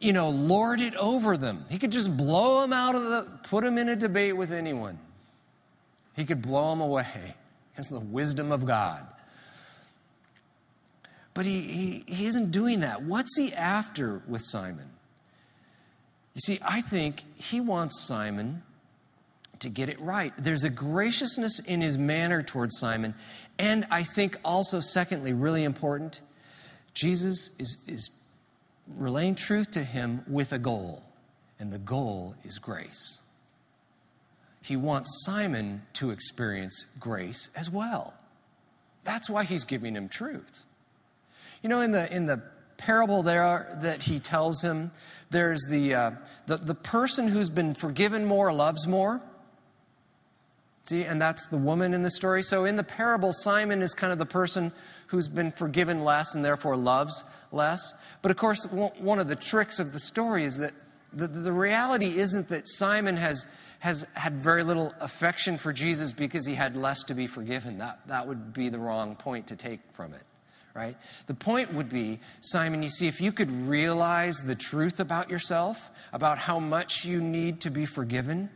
you 0.04 0.12
know, 0.12 0.28
lord 0.28 0.82
it 0.82 0.94
over 0.96 1.38
them. 1.38 1.64
He 1.70 1.78
could 1.78 1.90
just 1.90 2.14
blow 2.14 2.60
them 2.60 2.74
out 2.74 2.94
of 2.94 3.04
the, 3.04 3.26
put 3.44 3.64
them 3.64 3.78
in 3.78 3.88
a 3.88 3.96
debate 3.96 4.36
with 4.36 4.52
anyone. 4.52 4.98
He 6.14 6.26
could 6.26 6.42
blow 6.42 6.70
them 6.70 6.80
away. 6.80 7.34
It's 7.76 7.88
the 7.88 7.98
wisdom 7.98 8.52
of 8.52 8.64
God. 8.64 9.04
But 11.32 11.44
he, 11.44 11.60
he, 11.62 12.04
he 12.06 12.26
isn't 12.26 12.52
doing 12.52 12.80
that. 12.80 13.02
What's 13.02 13.36
he 13.36 13.52
after 13.52 14.22
with 14.28 14.42
Simon? 14.42 14.90
You 16.34 16.40
see, 16.40 16.60
I 16.64 16.82
think 16.82 17.24
he 17.34 17.60
wants 17.60 18.00
Simon 18.00 18.62
to 19.58 19.68
get 19.68 19.88
it 19.88 20.00
right. 20.00 20.32
There's 20.38 20.62
a 20.62 20.70
graciousness 20.70 21.58
in 21.58 21.80
his 21.80 21.98
manner 21.98 22.44
towards 22.44 22.78
Simon. 22.78 23.16
And 23.58 23.88
I 23.90 24.04
think 24.04 24.38
also, 24.44 24.78
secondly, 24.78 25.32
really 25.32 25.64
important, 25.64 26.20
Jesus 26.94 27.50
is, 27.58 27.76
is 27.88 28.12
relaying 28.96 29.34
truth 29.34 29.70
to 29.72 29.84
him 29.84 30.24
with 30.28 30.52
a 30.52 30.58
goal. 30.58 31.02
And 31.58 31.72
the 31.72 31.78
goal 31.78 32.34
is 32.44 32.58
grace. 32.58 33.20
He 34.60 34.76
wants 34.76 35.24
Simon 35.24 35.82
to 35.94 36.10
experience 36.10 36.86
grace 36.98 37.50
as 37.54 37.70
well. 37.70 38.14
That's 39.04 39.28
why 39.28 39.44
he's 39.44 39.64
giving 39.64 39.94
him 39.94 40.08
truth. 40.08 40.64
You 41.62 41.68
know, 41.68 41.80
in 41.80 41.92
the, 41.92 42.10
in 42.14 42.26
the 42.26 42.42
parable 42.76 43.22
there 43.22 43.78
that 43.82 44.02
he 44.02 44.18
tells 44.18 44.62
him, 44.62 44.90
there's 45.30 45.62
the, 45.68 45.94
uh, 45.94 46.10
the, 46.46 46.56
the 46.56 46.74
person 46.74 47.28
who's 47.28 47.50
been 47.50 47.74
forgiven 47.74 48.24
more 48.24 48.52
loves 48.52 48.86
more. 48.86 49.20
See, 50.84 51.02
and 51.02 51.20
that's 51.20 51.46
the 51.46 51.56
woman 51.56 51.94
in 51.94 52.02
the 52.02 52.10
story. 52.10 52.42
So 52.42 52.64
in 52.64 52.76
the 52.76 52.84
parable, 52.84 53.32
Simon 53.32 53.80
is 53.80 53.94
kind 53.94 54.12
of 54.12 54.18
the 54.18 54.26
person 54.26 54.72
who's 55.06 55.28
been 55.28 55.52
forgiven 55.52 56.04
less 56.04 56.34
and 56.34 56.44
therefore 56.44 56.76
loves 56.76 57.24
less. 57.52 57.94
But 58.22 58.30
of 58.30 58.36
course, 58.36 58.66
one 58.66 59.18
of 59.18 59.28
the 59.28 59.36
tricks 59.36 59.78
of 59.78 59.92
the 59.92 60.00
story 60.00 60.44
is 60.44 60.58
that 60.58 60.72
the, 61.12 61.28
the 61.28 61.52
reality 61.52 62.18
isn't 62.18 62.48
that 62.48 62.66
Simon 62.66 63.16
has, 63.16 63.46
has 63.78 64.06
had 64.14 64.42
very 64.42 64.64
little 64.64 64.92
affection 65.00 65.56
for 65.56 65.72
Jesus 65.72 66.12
because 66.12 66.44
he 66.46 66.54
had 66.54 66.76
less 66.76 67.04
to 67.04 67.14
be 67.14 67.26
forgiven. 67.26 67.78
That, 67.78 68.00
that 68.08 68.26
would 68.26 68.52
be 68.52 68.68
the 68.68 68.78
wrong 68.78 69.16
point 69.16 69.46
to 69.48 69.56
take 69.56 69.80
from 69.92 70.12
it 70.14 70.22
right? 70.74 70.96
The 71.28 71.34
point 71.34 71.72
would 71.72 71.88
be, 71.88 72.18
Simon, 72.40 72.82
you 72.82 72.88
see, 72.88 73.06
if 73.06 73.20
you 73.20 73.30
could 73.30 73.50
realize 73.68 74.38
the 74.38 74.56
truth 74.56 74.98
about 74.98 75.30
yourself, 75.30 75.90
about 76.12 76.36
how 76.36 76.58
much 76.58 77.04
you 77.04 77.20
need 77.20 77.60
to 77.60 77.70
be 77.70 77.86
forgiven, 77.86 78.50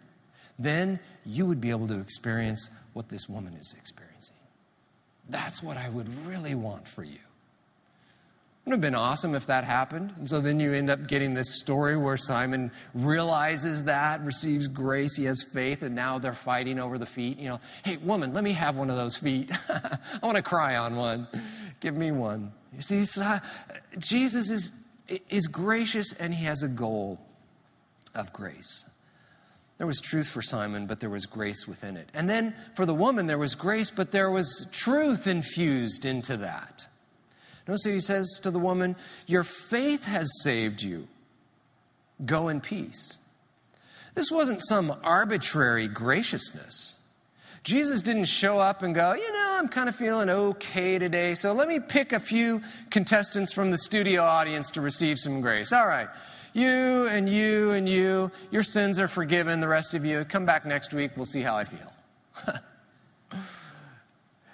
then 0.59 0.99
you 1.25 1.47
would 1.47 1.61
be 1.61 1.71
able 1.71 1.87
to 1.87 2.01
experience 2.01 2.71
what 2.93 3.09
this 3.09 3.29
woman 3.29 3.55
is 3.55 3.75
experiencing. 3.79 4.08
That's 5.29 5.63
what 5.63 5.77
I 5.77 5.89
would 5.89 6.27
really 6.27 6.55
want 6.55 6.89
for 6.89 7.05
you. 7.05 7.19
It 8.69 8.71
would 8.73 8.73
have 8.73 8.81
been 8.81 8.95
awesome 8.95 9.35
if 9.35 9.47
that 9.47 9.65
happened. 9.65 10.13
And 10.17 10.29
so 10.29 10.41
then 10.41 10.61
you 10.61 10.75
end 10.75 10.91
up 10.91 11.07
getting 11.07 11.33
this 11.33 11.59
story 11.59 11.97
where 11.97 12.19
Simon 12.19 12.71
realizes 12.93 13.85
that, 13.85 14.23
receives 14.23 14.69
grace, 14.69 15.17
he 15.17 15.25
has 15.25 15.43
faith, 15.43 15.83
and 15.83 15.95
now 15.95 16.19
they're 16.19 16.35
fighting 16.35 16.79
over 16.79 16.99
the 16.99 17.07
feet. 17.07 17.39
You 17.39 17.49
know, 17.49 17.61
hey, 17.83 17.97
woman, 17.97 18.35
let 18.35 18.45
me 18.45 18.53
have 18.53 18.77
one 18.77 18.91
of 18.91 18.97
those 18.97 19.17
feet. 19.17 19.51
I 19.69 19.99
want 20.23 20.37
to 20.37 20.43
cry 20.43 20.77
on 20.77 20.97
one. 20.97 21.29
Give 21.81 21.95
me 21.95 22.11
one. 22.11 22.53
You 22.75 22.83
see, 22.83 23.07
uh, 23.23 23.39
Jesus 23.99 24.51
is, 24.51 24.73
is 25.31 25.47
gracious 25.47 26.13
and 26.13 26.35
he 26.35 26.45
has 26.45 26.63
a 26.63 26.69
goal 26.69 27.19
of 28.15 28.33
grace. 28.33 28.85
There 29.79 29.87
was 29.87 30.01
truth 30.01 30.29
for 30.29 30.43
Simon, 30.43 30.87
but 30.87 31.01
there 31.01 31.09
was 31.09 31.27
grace 31.27 31.67
within 31.67 31.97
it. 31.97 32.09
And 32.13 32.29
then 32.29 32.55
for 32.75 32.85
the 32.85 32.95
woman, 32.95 33.27
there 33.27 33.39
was 33.39 33.55
grace, 33.55 33.91
but 33.91 34.11
there 34.11 34.31
was 34.31 34.67
truth 34.73 35.27
infused 35.27 36.05
into 36.05 36.37
that. 36.39 36.89
Notice 37.67 37.85
so 37.85 37.91
he 37.91 38.01
says 38.01 38.41
to 38.43 38.51
the 38.51 38.59
woman, 38.59 38.97
Your 39.27 39.45
faith 39.45 40.05
has 40.05 40.29
saved 40.43 40.83
you. 40.83 41.07
Go 42.25 42.49
in 42.49 42.61
peace. 42.61 43.19
This 44.15 44.31
wasn't 44.33 44.61
some 44.67 44.93
arbitrary 45.05 45.87
graciousness. 45.87 46.97
Jesus 47.63 48.03
didn't 48.03 48.25
show 48.25 48.59
up 48.59 48.83
and 48.83 48.95
go, 48.95 49.13
you 49.13 49.33
know, 49.33 49.57
I'm 49.59 49.69
kind 49.69 49.89
of 49.89 49.95
feeling 49.95 50.31
okay 50.31 50.99
today, 50.99 51.35
so 51.35 51.53
let 51.53 51.69
me 51.69 51.79
pick 51.79 52.13
a 52.13 52.19
few 52.19 52.63
contestants 52.91 53.53
from 53.53 53.71
the 53.71 53.79
studio 53.79 54.23
audience 54.23 54.71
to 54.73 54.81
receive 54.81 55.19
some 55.19 55.41
grace. 55.41 55.73
All 55.73 55.87
right, 55.87 56.09
you 56.53 57.07
and 57.07 57.29
you 57.29 57.73
and 57.73 57.89
you, 57.89 58.31
your 58.51 58.63
sins 58.63 58.99
are 58.99 59.09
forgiven. 59.09 59.61
The 59.61 59.69
rest 59.69 59.95
of 59.95 60.05
you, 60.05 60.25
come 60.25 60.47
back 60.47 60.65
next 60.65 60.93
week, 60.93 61.13
we'll 61.17 61.27
see 61.27 61.43
how 61.43 61.57
I 61.57 61.65
feel. 61.65 61.93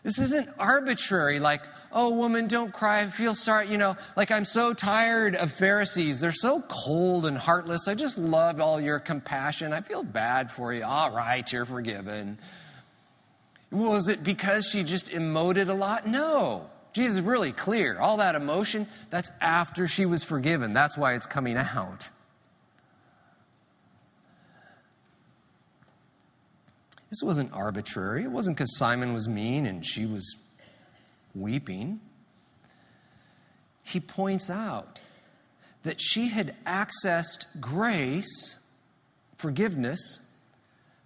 this 0.03 0.19
isn't 0.19 0.49
arbitrary, 0.59 1.39
like, 1.39 1.63
oh, 1.93 2.11
woman, 2.11 2.49
don't 2.49 2.73
cry, 2.73 3.03
I 3.03 3.07
feel 3.09 3.35
sorry. 3.35 3.71
You 3.71 3.79
know, 3.79 3.97
like 4.17 4.31
I'm 4.31 4.45
so 4.45 4.75
tired 4.75 5.37
of 5.37 5.53
Pharisees. 5.53 6.21
They're 6.21 6.33
so 6.33 6.63
cold 6.69 7.25
and 7.25 7.39
heartless. 7.39 7.89
I 7.89 7.95
just 7.95 8.19
love 8.19 8.61
all 8.61 8.81
your 8.81 8.99
compassion. 8.99 9.73
I 9.73 9.81
feel 9.81 10.03
bad 10.03 10.51
for 10.51 10.75
you. 10.75 10.85
All 10.85 11.13
right, 11.13 11.51
you're 11.51 11.65
forgiven. 11.65 12.39
Was 13.71 14.09
it 14.09 14.23
because 14.23 14.67
she 14.67 14.83
just 14.83 15.11
emoted 15.11 15.69
a 15.69 15.75
lot? 15.75 16.07
No. 16.07 16.69
Jesus 16.95 17.17
is 17.17 17.23
really 17.23 17.53
clear. 17.53 17.99
All 17.99 18.19
that 18.19 18.37
emotion, 18.37 18.87
that's 19.11 19.31
after 19.41 19.89
she 19.89 20.07
was 20.07 20.23
forgiven. 20.23 20.73
That's 20.73 20.97
why 20.97 21.15
it's 21.15 21.27
coming 21.27 21.57
out. 21.57 22.09
This 27.11 27.21
wasn't 27.23 27.53
arbitrary. 27.53 28.23
It 28.23 28.31
wasn't 28.31 28.57
because 28.57 28.77
Simon 28.77 29.13
was 29.13 29.29
mean 29.29 29.67
and 29.67 29.85
she 29.85 30.07
was 30.07 30.37
weeping. 31.35 32.01
He 33.83 33.99
points 33.99 34.49
out 34.49 35.01
that 35.83 36.01
she 36.01 36.29
had 36.29 36.55
accessed 36.65 37.47
grace, 37.61 38.59
forgiveness, 39.37 40.21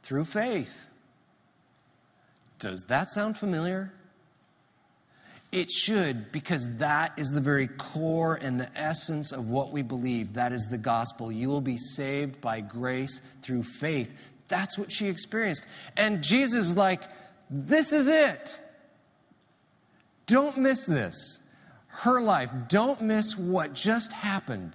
through 0.03 0.27
faith. 0.27 0.87
Does 2.59 2.85
that 2.89 3.11
sound 3.11 3.39
familiar? 3.39 3.93
It 5.51 5.71
should, 5.71 6.31
because 6.31 6.69
that 6.77 7.15
is 7.17 7.31
the 7.31 7.41
very 7.41 7.69
core 7.69 8.35
and 8.35 8.61
the 8.61 8.69
essence 8.79 9.33
of 9.33 9.49
what 9.49 9.73
we 9.73 9.81
believe. 9.81 10.35
That 10.35 10.53
is 10.53 10.67
the 10.67 10.77
gospel. 10.77 11.33
You 11.33 11.49
will 11.49 11.63
be 11.63 11.79
saved 11.79 12.41
by 12.43 12.61
grace 12.61 13.23
through 13.41 13.63
faith. 13.63 14.13
That's 14.49 14.77
what 14.77 14.93
she 14.93 15.09
experienced. 15.09 15.67
And 15.97 16.23
Jesus, 16.23 16.77
like, 16.77 17.03
this 17.49 17.95
is 17.95 18.09
it. 18.09 18.61
Don't 20.27 20.59
miss 20.59 20.85
this. 20.85 21.41
Her 21.87 22.21
life, 22.21 22.51
don't 22.69 23.01
miss 23.01 23.37
what 23.37 23.73
just 23.73 24.13
happened. 24.13 24.75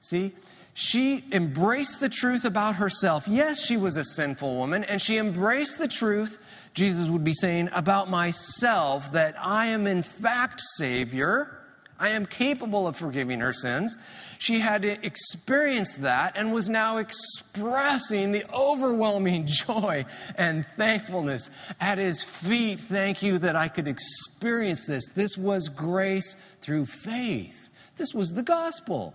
See, 0.00 0.32
she 0.74 1.24
embraced 1.32 2.00
the 2.00 2.08
truth 2.08 2.44
about 2.44 2.76
herself. 2.76 3.26
Yes, 3.26 3.64
she 3.64 3.76
was 3.76 3.96
a 3.96 4.04
sinful 4.04 4.56
woman, 4.56 4.84
and 4.84 5.00
she 5.00 5.16
embraced 5.16 5.78
the 5.78 5.88
truth 5.88 6.38
Jesus 6.74 7.08
would 7.08 7.22
be 7.22 7.32
saying 7.32 7.70
about 7.72 8.10
myself 8.10 9.12
that 9.12 9.36
I 9.40 9.66
am 9.66 9.86
in 9.86 10.02
fact 10.02 10.60
Savior. 10.76 11.60
I 12.00 12.08
am 12.08 12.26
capable 12.26 12.88
of 12.88 12.96
forgiving 12.96 13.38
her 13.38 13.52
sins. 13.52 13.96
She 14.40 14.58
had 14.58 14.84
experienced 14.84 16.02
that 16.02 16.32
and 16.36 16.52
was 16.52 16.68
now 16.68 16.96
expressing 16.96 18.32
the 18.32 18.44
overwhelming 18.52 19.46
joy 19.66 20.04
and 20.34 20.66
thankfulness 20.66 21.50
at 21.80 21.98
his 21.98 22.24
feet. 22.24 22.80
Thank 22.80 23.22
you 23.22 23.38
that 23.38 23.54
I 23.54 23.68
could 23.68 23.86
experience 23.86 24.86
this. 24.86 25.08
This 25.10 25.38
was 25.38 25.68
grace 25.68 26.34
through 26.60 26.86
faith. 26.86 27.68
This 27.96 28.12
was 28.12 28.32
the 28.32 28.42
gospel. 28.42 29.14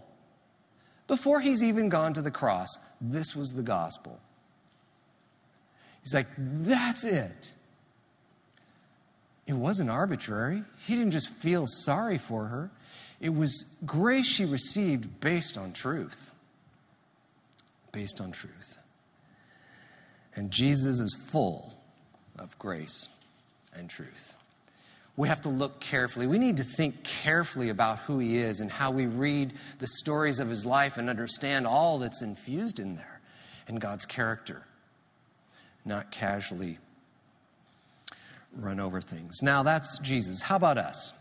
Before 1.10 1.42
he's 1.42 1.64
even 1.64 1.90
gone 1.90 2.14
to 2.14 2.22
the 2.22 2.30
cross, 2.30 2.78
this 3.02 3.36
was 3.36 3.50
the 3.54 3.64
gospel. 3.64 4.20
He's 6.04 6.14
like, 6.14 6.28
that's 6.38 7.04
it. 7.04 7.56
It 9.48 9.54
wasn't 9.54 9.90
arbitrary. 9.90 10.64
He 10.86 10.96
didn't 10.96 11.10
just 11.10 11.30
feel 11.30 11.66
sorry 11.66 12.20
for 12.20 12.46
her. 12.46 12.70
It 13.20 13.34
was 13.34 13.66
grace 13.88 14.28
she 14.28 14.46
received 14.46 15.20
based 15.20 15.58
on 15.58 15.74
truth. 15.74 16.30
Based 17.92 18.22
on 18.22 18.32
truth. 18.32 18.78
And 20.36 20.52
Jesus 20.52 21.00
is 21.00 21.18
full 21.32 21.74
of 22.38 22.58
grace 22.60 23.10
and 23.74 23.90
truth. 23.90 24.36
We 25.20 25.28
have 25.28 25.42
to 25.42 25.50
look 25.50 25.82
carefully. 25.82 26.28
We 26.28 26.40
need 26.40 26.56
to 26.58 26.64
think 26.64 27.04
carefully 27.04 27.68
about 27.68 28.00
who 28.00 28.20
he 28.20 28.38
is 28.38 28.62
and 28.62 28.72
how 28.72 28.92
we 28.92 29.06
read 29.06 29.52
the 29.80 29.88
stories 29.88 30.40
of 30.40 30.48
his 30.48 30.66
life 30.66 30.96
and 30.96 31.10
understand 31.10 31.68
all 31.68 32.00
that's 32.00 32.22
infused 32.22 32.80
in 32.80 32.96
there 32.96 33.20
in 33.68 33.76
God's 33.80 34.06
character 34.06 34.64
not 35.84 36.10
casually 36.10 36.78
run 38.56 38.80
over 38.80 39.02
things. 39.02 39.44
Now, 39.44 39.62
that's 39.62 40.00
Jesus. 40.00 40.42
How 40.42 40.56
about 40.56 40.78
us? 40.78 41.12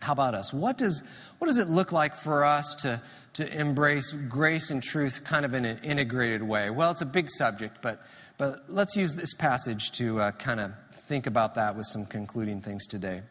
How 0.00 0.10
about 0.10 0.34
us? 0.34 0.52
What 0.52 0.76
does, 0.76 1.04
what 1.38 1.46
does 1.46 1.58
it 1.58 1.68
look 1.68 1.92
like 1.92 2.16
for 2.16 2.44
us 2.44 2.74
to, 2.80 3.00
to 3.34 3.48
embrace 3.48 4.10
grace 4.10 4.72
and 4.72 4.82
truth 4.82 5.22
kind 5.22 5.44
of 5.44 5.54
in 5.54 5.64
an 5.64 5.78
integrated 5.84 6.42
way? 6.42 6.70
Well, 6.70 6.90
it's 6.90 7.00
a 7.00 7.06
big 7.06 7.30
subject, 7.30 7.78
but, 7.80 8.02
but 8.38 8.64
let's 8.68 8.96
use 8.96 9.14
this 9.14 9.34
passage 9.34 9.92
to 9.92 10.20
uh, 10.20 10.30
kind 10.32 10.58
of 10.58 10.72
think 11.06 11.26
about 11.26 11.54
that 11.54 11.76
with 11.76 11.86
some 11.86 12.04
concluding 12.06 12.60
things 12.60 12.86
today. 12.86 13.22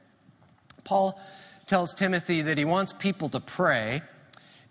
Paul 0.83 1.19
tells 1.67 1.93
Timothy 1.93 2.41
that 2.43 2.57
he 2.57 2.65
wants 2.65 2.93
people 2.93 3.29
to 3.29 3.39
pray 3.39 4.01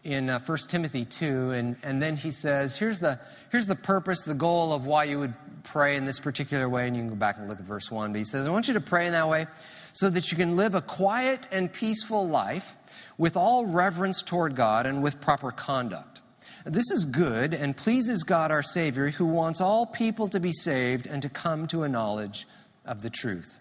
in 0.04 0.28
uh, 0.28 0.38
1 0.38 0.58
Timothy 0.68 1.04
2, 1.04 1.50
and, 1.52 1.76
and 1.82 2.00
then 2.00 2.16
he 2.16 2.30
says, 2.30 2.76
here's 2.76 3.00
the, 3.00 3.18
here's 3.50 3.66
the 3.66 3.74
purpose, 3.74 4.24
the 4.24 4.34
goal 4.34 4.72
of 4.72 4.84
why 4.84 5.04
you 5.04 5.18
would 5.18 5.34
pray 5.64 5.96
in 5.96 6.04
this 6.04 6.18
particular 6.18 6.68
way. 6.68 6.86
And 6.86 6.94
you 6.94 7.02
can 7.02 7.08
go 7.08 7.16
back 7.16 7.38
and 7.38 7.48
look 7.48 7.58
at 7.58 7.64
verse 7.64 7.90
1. 7.90 8.12
But 8.12 8.18
he 8.18 8.24
says, 8.24 8.46
I 8.46 8.50
want 8.50 8.68
you 8.68 8.74
to 8.74 8.80
pray 8.80 9.06
in 9.06 9.12
that 9.12 9.28
way 9.28 9.46
so 9.92 10.10
that 10.10 10.30
you 10.30 10.36
can 10.36 10.56
live 10.56 10.74
a 10.74 10.82
quiet 10.82 11.48
and 11.50 11.72
peaceful 11.72 12.28
life 12.28 12.76
with 13.16 13.36
all 13.36 13.64
reverence 13.64 14.22
toward 14.22 14.56
God 14.56 14.86
and 14.86 15.02
with 15.02 15.20
proper 15.20 15.50
conduct. 15.50 16.20
This 16.66 16.90
is 16.90 17.04
good 17.04 17.54
and 17.54 17.76
pleases 17.76 18.22
God 18.24 18.50
our 18.50 18.62
Savior, 18.62 19.08
who 19.08 19.26
wants 19.26 19.60
all 19.60 19.86
people 19.86 20.28
to 20.28 20.40
be 20.40 20.52
saved 20.52 21.06
and 21.06 21.22
to 21.22 21.28
come 21.28 21.66
to 21.68 21.82
a 21.82 21.88
knowledge 21.88 22.46
of 22.84 23.02
the 23.02 23.10
truth. 23.10 23.58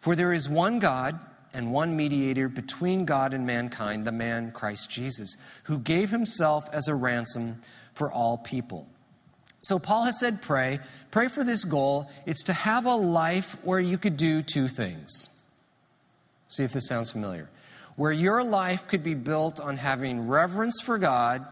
For 0.00 0.16
there 0.16 0.32
is 0.32 0.48
one 0.48 0.78
God 0.78 1.18
and 1.52 1.72
one 1.72 1.96
mediator 1.96 2.48
between 2.48 3.04
God 3.04 3.34
and 3.34 3.46
mankind, 3.46 4.06
the 4.06 4.12
man 4.12 4.52
Christ 4.52 4.90
Jesus, 4.90 5.36
who 5.64 5.78
gave 5.78 6.10
himself 6.10 6.68
as 6.72 6.88
a 6.88 6.94
ransom 6.94 7.60
for 7.92 8.10
all 8.10 8.38
people. 8.38 8.86
So 9.62 9.78
Paul 9.78 10.04
has 10.04 10.18
said, 10.18 10.40
pray. 10.40 10.80
Pray 11.10 11.28
for 11.28 11.44
this 11.44 11.64
goal. 11.64 12.10
It's 12.24 12.44
to 12.44 12.52
have 12.52 12.86
a 12.86 12.94
life 12.94 13.56
where 13.62 13.80
you 13.80 13.98
could 13.98 14.16
do 14.16 14.42
two 14.42 14.68
things. 14.68 15.28
See 16.48 16.64
if 16.64 16.72
this 16.72 16.86
sounds 16.86 17.10
familiar. 17.10 17.50
Where 17.96 18.12
your 18.12 18.42
life 18.42 18.88
could 18.88 19.02
be 19.02 19.14
built 19.14 19.60
on 19.60 19.76
having 19.76 20.28
reverence 20.28 20.80
for 20.80 20.96
God 20.96 21.44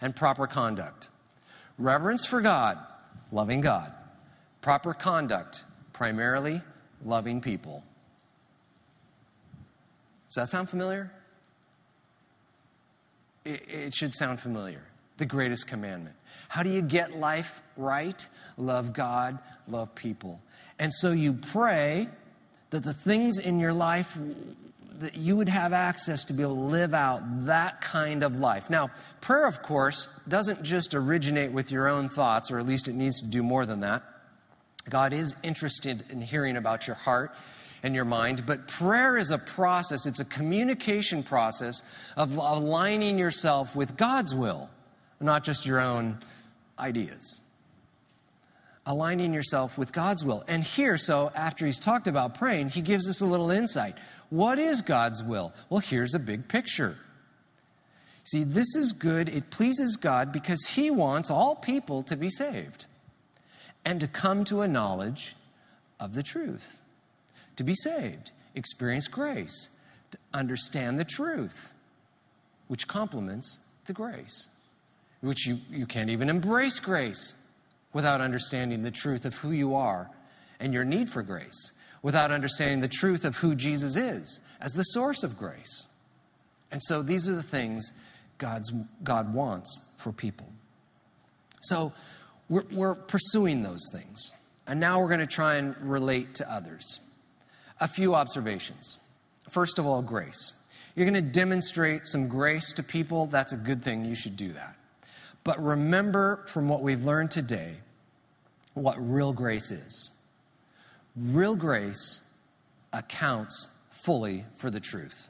and 0.00 0.16
proper 0.16 0.46
conduct. 0.46 1.10
Reverence 1.78 2.24
for 2.24 2.40
God, 2.40 2.78
loving 3.30 3.60
God. 3.60 3.92
Proper 4.62 4.94
conduct, 4.94 5.64
primarily 6.02 6.60
loving 7.04 7.40
people. 7.40 7.80
Does 10.28 10.34
that 10.34 10.48
sound 10.48 10.68
familiar? 10.68 11.12
It, 13.44 13.62
it, 13.68 13.94
should 13.94 14.12
sound 14.12 14.40
familiar. 14.40 14.82
The 15.18 15.26
greatest 15.26 15.68
commandment. 15.68 16.16
How 16.48 16.64
do 16.64 16.70
you 16.70 16.82
get 16.82 17.14
life 17.14 17.62
right? 17.76 18.26
Love 18.56 18.92
God, 18.92 19.38
love 19.68 19.94
people. 19.94 20.40
And 20.80 20.92
so 20.92 21.12
you 21.12 21.34
pray 21.34 22.08
that 22.70 22.82
the 22.82 22.94
things 22.94 23.38
in 23.38 23.60
your 23.60 23.72
life 23.72 24.18
that 24.98 25.16
you 25.16 25.36
would 25.36 25.48
have 25.48 25.72
access 25.72 26.24
to 26.24 26.32
be 26.32 26.42
able 26.42 26.56
to 26.56 26.62
live 26.62 26.94
out 26.94 27.46
that 27.46 27.80
kind 27.80 28.24
of 28.24 28.40
life. 28.40 28.68
Now, 28.68 28.90
prayer, 29.20 29.46
of 29.46 29.62
course, 29.62 30.08
doesn't 30.26 30.64
just 30.64 30.96
originate 30.96 31.52
with 31.52 31.70
your 31.70 31.86
own 31.86 32.08
thoughts, 32.08 32.50
or 32.50 32.58
at 32.58 32.66
least 32.66 32.88
it 32.88 32.96
needs 32.96 33.20
to 33.20 33.28
do 33.28 33.44
more 33.44 33.64
than 33.64 33.78
that. 33.82 34.02
God 34.88 35.12
is 35.12 35.36
interested 35.42 36.04
in 36.10 36.20
hearing 36.20 36.56
about 36.56 36.86
your 36.86 36.96
heart 36.96 37.34
and 37.82 37.94
your 37.94 38.04
mind. 38.04 38.46
But 38.46 38.68
prayer 38.68 39.16
is 39.16 39.30
a 39.30 39.38
process, 39.38 40.06
it's 40.06 40.20
a 40.20 40.24
communication 40.24 41.22
process 41.22 41.82
of 42.16 42.36
aligning 42.36 43.18
yourself 43.18 43.74
with 43.74 43.96
God's 43.96 44.34
will, 44.34 44.70
not 45.20 45.44
just 45.44 45.66
your 45.66 45.80
own 45.80 46.18
ideas. 46.78 47.40
Aligning 48.84 49.32
yourself 49.32 49.78
with 49.78 49.92
God's 49.92 50.24
will. 50.24 50.42
And 50.48 50.64
here, 50.64 50.98
so 50.98 51.30
after 51.34 51.66
he's 51.66 51.78
talked 51.78 52.08
about 52.08 52.34
praying, 52.34 52.70
he 52.70 52.80
gives 52.80 53.08
us 53.08 53.20
a 53.20 53.26
little 53.26 53.50
insight. 53.50 53.96
What 54.30 54.58
is 54.58 54.82
God's 54.82 55.22
will? 55.22 55.52
Well, 55.68 55.80
here's 55.80 56.14
a 56.14 56.18
big 56.18 56.48
picture. 56.48 56.98
See, 58.24 58.44
this 58.44 58.74
is 58.74 58.92
good. 58.92 59.28
It 59.28 59.50
pleases 59.50 59.96
God 59.96 60.32
because 60.32 60.64
He 60.64 60.90
wants 60.90 61.30
all 61.30 61.56
people 61.56 62.02
to 62.04 62.16
be 62.16 62.30
saved 62.30 62.86
and 63.84 64.00
to 64.00 64.06
come 64.06 64.44
to 64.44 64.60
a 64.60 64.68
knowledge 64.68 65.36
of 65.98 66.14
the 66.14 66.22
truth 66.22 66.80
to 67.56 67.64
be 67.64 67.74
saved, 67.74 68.32
experience 68.54 69.08
grace, 69.08 69.68
to 70.10 70.18
understand 70.32 70.98
the 70.98 71.04
truth, 71.04 71.72
which 72.68 72.88
complements 72.88 73.58
the 73.86 73.92
grace, 73.92 74.48
which 75.20 75.46
you, 75.46 75.58
you 75.70 75.86
can't 75.86 76.10
even 76.10 76.28
embrace 76.28 76.78
grace 76.78 77.34
without 77.92 78.20
understanding 78.20 78.82
the 78.82 78.90
truth 78.90 79.24
of 79.24 79.34
who 79.36 79.50
you 79.50 79.74
are 79.74 80.10
and 80.60 80.72
your 80.72 80.84
need 80.84 81.10
for 81.10 81.22
grace, 81.22 81.72
without 82.02 82.30
understanding 82.30 82.80
the 82.80 82.88
truth 82.88 83.24
of 83.24 83.36
who 83.36 83.54
Jesus 83.54 83.96
is 83.96 84.40
as 84.60 84.72
the 84.72 84.82
source 84.82 85.22
of 85.22 85.38
grace. 85.38 85.88
And 86.70 86.82
so 86.82 87.02
these 87.02 87.28
are 87.28 87.34
the 87.34 87.42
things 87.42 87.92
God's, 88.38 88.72
God 89.04 89.34
wants 89.34 89.80
for 89.98 90.12
people. 90.12 90.48
So 91.62 91.92
we're, 92.52 92.64
we're 92.70 92.94
pursuing 92.94 93.62
those 93.62 93.88
things. 93.90 94.34
And 94.66 94.78
now 94.78 95.00
we're 95.00 95.08
going 95.08 95.20
to 95.20 95.26
try 95.26 95.56
and 95.56 95.74
relate 95.80 96.34
to 96.36 96.52
others 96.52 97.00
a 97.80 97.88
few 97.88 98.14
observations. 98.14 98.98
First 99.48 99.78
of 99.78 99.86
all, 99.86 100.02
grace. 100.02 100.52
You're 100.94 101.06
going 101.06 101.24
to 101.24 101.30
demonstrate 101.32 102.06
some 102.06 102.28
grace 102.28 102.72
to 102.74 102.82
people. 102.82 103.26
That's 103.26 103.54
a 103.54 103.56
good 103.56 103.82
thing. 103.82 104.04
You 104.04 104.14
should 104.14 104.36
do 104.36 104.52
that. 104.52 104.76
But 105.44 105.64
remember 105.64 106.44
from 106.46 106.68
what 106.68 106.82
we've 106.82 107.02
learned 107.02 107.30
today 107.30 107.76
what 108.74 108.96
real 108.98 109.32
grace 109.32 109.70
is. 109.70 110.10
Real 111.16 111.56
grace 111.56 112.20
accounts 112.92 113.70
fully 113.90 114.44
for 114.56 114.70
the 114.70 114.80
truth. 114.80 115.28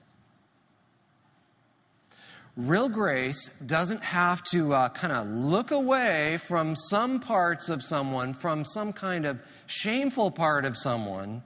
Real 2.57 2.91
grace 2.91 3.49
doesn't 3.65 4.03
have 4.03 4.43
to 4.45 4.75
uh, 4.75 4.89
kind 4.91 5.13
of 5.13 5.27
look 5.27 5.71
away 5.71 6.39
from 6.39 6.77
some 6.77 7.19
parts 7.19 7.71
of 7.71 7.83
someone, 7.83 8.35
from 8.35 8.65
some 8.65 8.93
kind 8.93 9.25
of 9.25 9.41
shameful 9.67 10.31
part 10.31 10.67
of 10.67 10.77
someone, 10.77 11.43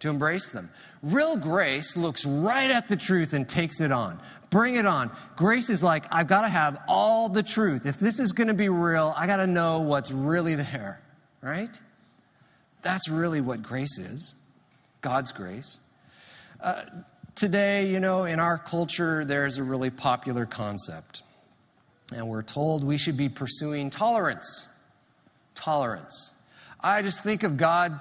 to 0.00 0.10
embrace 0.10 0.50
them. 0.50 0.70
Real 1.02 1.36
grace 1.36 1.96
looks 1.96 2.26
right 2.26 2.70
at 2.70 2.88
the 2.88 2.96
truth 2.96 3.32
and 3.32 3.48
takes 3.48 3.80
it 3.80 3.92
on. 3.92 4.20
Bring 4.50 4.76
it 4.76 4.84
on. 4.84 5.10
Grace 5.36 5.70
is 5.70 5.82
like, 5.82 6.04
I've 6.10 6.26
got 6.26 6.42
to 6.42 6.48
have 6.48 6.78
all 6.86 7.30
the 7.30 7.42
truth. 7.42 7.86
If 7.86 7.98
this 7.98 8.18
is 8.18 8.32
going 8.32 8.48
to 8.48 8.54
be 8.54 8.68
real, 8.68 9.14
I 9.16 9.26
got 9.26 9.36
to 9.36 9.46
know 9.46 9.80
what's 9.80 10.10
really 10.10 10.54
there, 10.54 11.00
right? 11.40 11.80
That's 12.82 13.08
really 13.08 13.40
what 13.40 13.62
grace 13.62 13.98
is 13.98 14.34
God's 15.00 15.32
grace. 15.32 15.80
Uh, 16.60 16.82
today, 17.34 17.90
you 17.90 18.00
know, 18.00 18.24
in 18.24 18.38
our 18.40 18.58
culture, 18.58 19.24
there's 19.24 19.58
a 19.58 19.64
really 19.64 19.90
popular 19.90 20.46
concept. 20.46 21.22
And 22.14 22.28
we're 22.28 22.42
told 22.42 22.84
we 22.84 22.96
should 22.96 23.16
be 23.16 23.28
pursuing 23.28 23.90
tolerance. 23.90 24.68
Tolerance. 25.54 26.34
I 26.80 27.02
just 27.02 27.22
think 27.22 27.42
of 27.42 27.56
God 27.56 28.00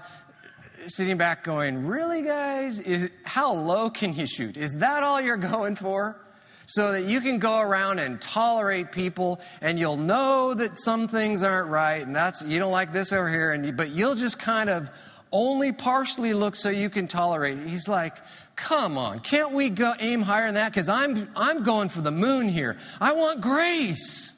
sitting 0.88 1.18
back 1.18 1.44
going, 1.44 1.86
Really, 1.86 2.22
guys? 2.22 2.80
Is, 2.80 3.10
how 3.24 3.54
low 3.54 3.90
can 3.90 4.14
you 4.14 4.26
shoot? 4.26 4.58
Is 4.58 4.74
that 4.76 5.04
all 5.04 5.22
you're 5.22 5.38
going 5.54 5.76
for? 5.76 6.20
So 6.66 6.92
that 6.92 7.06
you 7.06 7.20
can 7.20 7.40
go 7.40 7.60
around 7.60 7.98
and 7.98 8.22
tolerate 8.22 8.92
people 8.92 9.42
and 9.60 9.80
you'll 9.80 9.98
know 9.98 10.54
that 10.54 10.78
some 10.78 11.08
things 11.08 11.42
aren't 11.42 11.70
right 11.70 12.04
and 12.04 12.16
that's, 12.16 12.44
you 12.44 12.60
don't 12.60 12.72
like 12.72 12.94
this 12.94 13.12
over 13.12 13.28
here, 13.28 13.54
and 13.54 13.66
you, 13.66 13.72
but 13.72 13.90
you'll 13.90 14.14
just 14.14 14.38
kind 14.38 14.70
of 14.70 14.88
only 15.32 15.72
partially 15.72 16.34
look 16.34 16.56
so 16.56 16.70
you 16.70 16.90
can 16.90 17.08
tolerate 17.08 17.58
it. 17.58 17.68
He's 17.68 17.88
like, 17.88 18.18
come 18.56 18.98
on, 18.98 19.20
can't 19.20 19.52
we 19.54 19.70
go 19.70 19.94
aim 20.00 20.22
higher 20.22 20.48
than 20.48 20.56
that? 20.56 20.72
Because 20.72 20.90
I'm, 20.90 21.30
I'm 21.36 21.64
going 21.64 21.90
for 21.90 22.02
the 22.02 22.12
moon 22.12 22.50
here. 22.50 22.78
I 23.00 23.14
want 23.14 23.42
grace. 23.42 24.34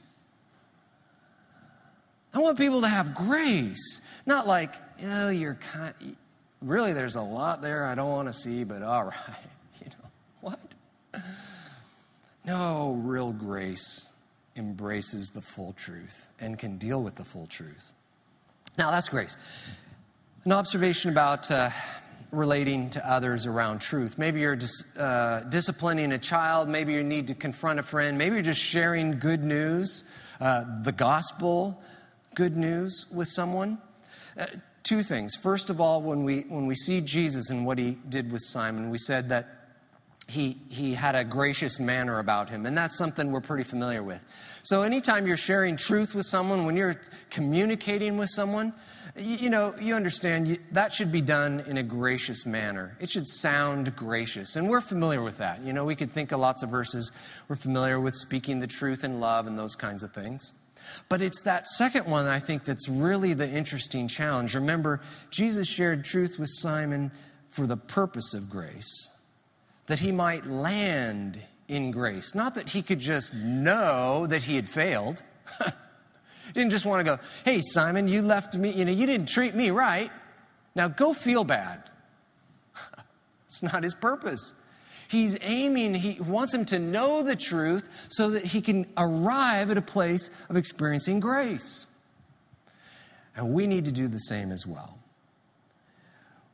I 2.33 2.39
want 2.39 2.57
people 2.57 2.81
to 2.81 2.87
have 2.87 3.13
grace. 3.13 3.99
Not 4.25 4.47
like, 4.47 4.75
oh, 5.03 5.29
you're 5.29 5.55
kind, 5.55 6.15
really, 6.61 6.93
there's 6.93 7.15
a 7.15 7.21
lot 7.21 7.61
there 7.61 7.85
I 7.85 7.95
don't 7.95 8.09
want 8.09 8.27
to 8.27 8.33
see, 8.33 8.63
but 8.63 8.83
all 8.83 9.03
right. 9.05 9.15
You 9.81 9.89
know, 9.89 10.09
what? 10.41 10.59
No, 12.45 12.99
real 13.03 13.31
grace 13.31 14.09
embraces 14.55 15.29
the 15.29 15.41
full 15.41 15.73
truth 15.73 16.27
and 16.39 16.57
can 16.57 16.77
deal 16.77 17.01
with 17.01 17.15
the 17.15 17.23
full 17.23 17.47
truth. 17.47 17.93
Now, 18.77 18.91
that's 18.91 19.09
grace. 19.09 19.37
An 20.43 20.53
observation 20.53 21.11
about 21.11 21.51
uh, 21.51 21.69
relating 22.31 22.89
to 22.91 23.07
others 23.07 23.45
around 23.45 23.79
truth. 23.79 24.17
Maybe 24.17 24.39
you're 24.39 24.55
dis- 24.55 24.97
uh, 24.97 25.41
disciplining 25.49 26.13
a 26.13 26.17
child. 26.17 26.67
Maybe 26.67 26.93
you 26.93 27.03
need 27.03 27.27
to 27.27 27.35
confront 27.35 27.79
a 27.79 27.83
friend. 27.83 28.17
Maybe 28.17 28.37
you're 28.37 28.41
just 28.41 28.59
sharing 28.59 29.19
good 29.19 29.43
news, 29.43 30.03
uh, 30.39 30.63
the 30.81 30.93
gospel, 30.93 31.79
good 32.33 32.57
news 32.57 33.05
with 33.13 33.27
someone. 33.27 33.77
Uh, 34.35 34.47
two 34.81 35.03
things. 35.03 35.35
First 35.35 35.69
of 35.69 35.79
all, 35.79 36.01
when 36.01 36.23
we, 36.23 36.39
when 36.49 36.65
we 36.65 36.73
see 36.73 37.01
Jesus 37.01 37.51
and 37.51 37.63
what 37.63 37.77
he 37.77 37.99
did 38.09 38.31
with 38.31 38.41
Simon, 38.41 38.89
we 38.89 38.97
said 38.97 39.29
that 39.29 39.47
he, 40.27 40.57
he 40.69 40.95
had 40.95 41.13
a 41.13 41.23
gracious 41.23 41.79
manner 41.79 42.17
about 42.17 42.49
him, 42.49 42.65
and 42.65 42.75
that's 42.75 42.97
something 42.97 43.31
we're 43.31 43.41
pretty 43.41 43.63
familiar 43.63 44.01
with. 44.01 44.21
So, 44.63 44.81
anytime 44.81 45.27
you're 45.27 45.37
sharing 45.37 45.75
truth 45.75 46.15
with 46.15 46.25
someone, 46.25 46.65
when 46.65 46.75
you're 46.75 46.99
communicating 47.29 48.17
with 48.17 48.29
someone, 48.29 48.73
you, 49.17 49.35
you 49.35 49.49
know, 49.49 49.73
you 49.79 49.95
understand 49.95 50.47
you, 50.47 50.57
that 50.71 50.93
should 50.93 51.11
be 51.11 51.21
done 51.21 51.63
in 51.67 51.77
a 51.77 51.83
gracious 51.83 52.45
manner. 52.45 52.97
It 52.99 53.09
should 53.09 53.27
sound 53.27 53.95
gracious, 53.95 54.55
and 54.55 54.69
we're 54.69 54.81
familiar 54.81 55.21
with 55.21 55.37
that. 55.37 55.61
You 55.63 55.73
know, 55.73 55.85
we 55.85 55.95
could 55.95 56.11
think 56.11 56.31
of 56.31 56.39
lots 56.39 56.63
of 56.63 56.69
verses. 56.69 57.11
We're 57.47 57.55
familiar 57.55 57.99
with 57.99 58.15
speaking 58.15 58.59
the 58.59 58.67
truth 58.67 59.03
in 59.03 59.19
love 59.19 59.47
and 59.47 59.57
those 59.57 59.75
kinds 59.75 60.03
of 60.03 60.13
things. 60.13 60.53
But 61.09 61.21
it's 61.21 61.43
that 61.43 61.67
second 61.67 62.05
one, 62.07 62.27
I 62.27 62.39
think, 62.39 62.65
that's 62.65 62.89
really 62.89 63.33
the 63.33 63.49
interesting 63.49 64.07
challenge. 64.07 64.55
Remember, 64.55 65.01
Jesus 65.29 65.67
shared 65.67 66.03
truth 66.03 66.39
with 66.39 66.49
Simon 66.49 67.11
for 67.49 67.67
the 67.67 67.77
purpose 67.77 68.33
of 68.33 68.49
grace, 68.49 69.09
that 69.87 69.99
he 69.99 70.11
might 70.11 70.45
land 70.45 71.39
in 71.67 71.91
grace. 71.91 72.33
Not 72.33 72.55
that 72.55 72.69
he 72.69 72.81
could 72.81 72.99
just 72.99 73.33
know 73.33 74.27
that 74.27 74.43
he 74.43 74.55
had 74.55 74.69
failed. 74.69 75.21
didn't 76.53 76.71
just 76.71 76.85
want 76.85 77.05
to 77.05 77.15
go, 77.15 77.21
hey, 77.45 77.61
Simon, 77.61 78.07
you 78.07 78.21
left 78.21 78.55
me, 78.55 78.71
you 78.71 78.85
know, 78.85 78.91
you 78.91 79.05
didn't 79.05 79.27
treat 79.27 79.55
me 79.55 79.69
right. 79.69 80.11
Now 80.75 80.87
go 80.87 81.13
feel 81.13 81.43
bad. 81.43 81.89
it's 83.45 83.63
not 83.63 83.83
his 83.83 83.93
purpose. 83.93 84.53
He's 85.07 85.37
aiming, 85.41 85.95
he 85.95 86.19
wants 86.21 86.53
him 86.53 86.63
to 86.65 86.79
know 86.79 87.21
the 87.21 87.35
truth 87.35 87.87
so 88.07 88.29
that 88.29 88.45
he 88.45 88.61
can 88.61 88.85
arrive 88.95 89.69
at 89.69 89.77
a 89.77 89.81
place 89.81 90.31
of 90.49 90.55
experiencing 90.55 91.19
grace. 91.19 91.85
And 93.35 93.53
we 93.53 93.67
need 93.67 93.85
to 93.85 93.91
do 93.91 94.07
the 94.07 94.19
same 94.19 94.51
as 94.51 94.65
well. 94.65 94.97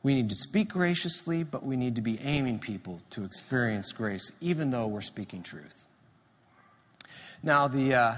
We 0.02 0.14
need 0.14 0.28
to 0.28 0.34
speak 0.34 0.70
graciously, 0.70 1.42
but 1.42 1.64
we 1.64 1.76
need 1.76 1.96
to 1.96 2.00
be 2.00 2.18
aiming 2.20 2.60
people 2.60 3.00
to 3.10 3.24
experience 3.24 3.92
grace, 3.92 4.30
even 4.40 4.70
though 4.70 4.86
we're 4.86 5.00
speaking 5.00 5.42
truth. 5.42 5.86
Now, 7.42 7.68
the, 7.68 7.94
uh, 7.94 8.16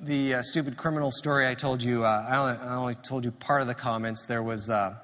the 0.00 0.34
uh, 0.34 0.42
stupid 0.42 0.76
criminal 0.76 1.10
story 1.10 1.46
I 1.46 1.54
told 1.54 1.82
you, 1.82 2.04
uh, 2.04 2.26
I, 2.28 2.36
only, 2.36 2.56
I, 2.58 2.74
only, 2.76 2.94
told 2.94 3.24
you 3.24 3.30
part 3.30 3.60
of 3.60 3.68
the 3.68 3.74
comments. 3.74 4.26
There 4.26 4.42
was 4.42 4.70
uh, 4.70 4.94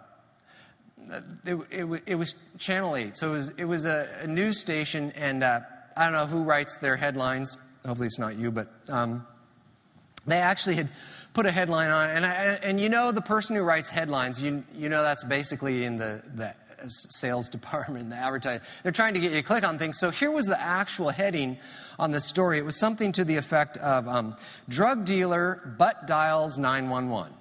it, 1.45 1.59
it, 1.71 2.03
it, 2.07 2.15
was 2.15 2.35
Channel 2.59 2.97
8. 2.97 3.17
So 3.17 3.31
it 3.31 3.33
was, 3.33 3.53
it 3.59 3.65
was 3.65 3.85
a, 3.85 4.09
a 4.23 4.27
news 4.27 4.61
station, 4.61 5.13
and 5.13 5.43
uh, 5.43 5.61
I 5.97 6.05
don't 6.05 6.13
know 6.13 6.27
who 6.27 6.43
writes 6.43 6.77
their 6.79 6.97
headlines. 6.97 7.59
Hopefully 7.85 8.07
it's 8.07 8.19
not 8.19 8.37
you, 8.37 8.51
but 8.51 8.69
um, 8.89 9.27
they 10.27 10.39
actually 10.39 10.77
had 10.77 10.89
put 11.35 11.47
a 11.47 11.51
headline 11.51 11.91
on. 11.91 12.11
And, 12.11 12.27
I, 12.27 12.33
and 12.63 12.81
you 12.81 12.89
know, 12.89 13.13
the 13.13 13.23
person 13.23 13.57
who 13.57 13.63
writes 13.63 13.89
headlines, 13.89 14.43
you, 14.43 14.65
you 14.75 14.89
know 14.89 15.03
that's 15.03 15.25
basically 15.25 15.85
in 15.85 15.97
the, 15.97 16.23
the 16.35 16.55
sales 16.89 17.49
department, 17.51 18.11
the 18.11 18.17
advertising. 18.17 18.65
They're 18.83 18.93
trying 18.93 19.15
to 19.15 19.21
get 19.21 19.33
you 19.33 19.39
to 19.39 19.43
click 19.43 19.67
on 19.67 19.79
things. 19.79 19.99
So 19.99 20.11
here 20.11 20.31
was 20.31 20.47
the 20.47 20.61
actual 20.61 21.11
heading 21.11 21.59
on 21.99 22.11
the 22.11 22.21
story. 22.21 22.59
It 22.59 22.65
was 22.65 22.79
something 22.79 23.13
to 23.13 23.25
the 23.25 23.37
effect 23.37 23.77
of 23.79 24.09
um, 24.09 24.37
drug 24.69 25.05
dealer 25.05 25.75
butt 25.79 26.07
dials 26.07 26.59
911. 26.59 27.35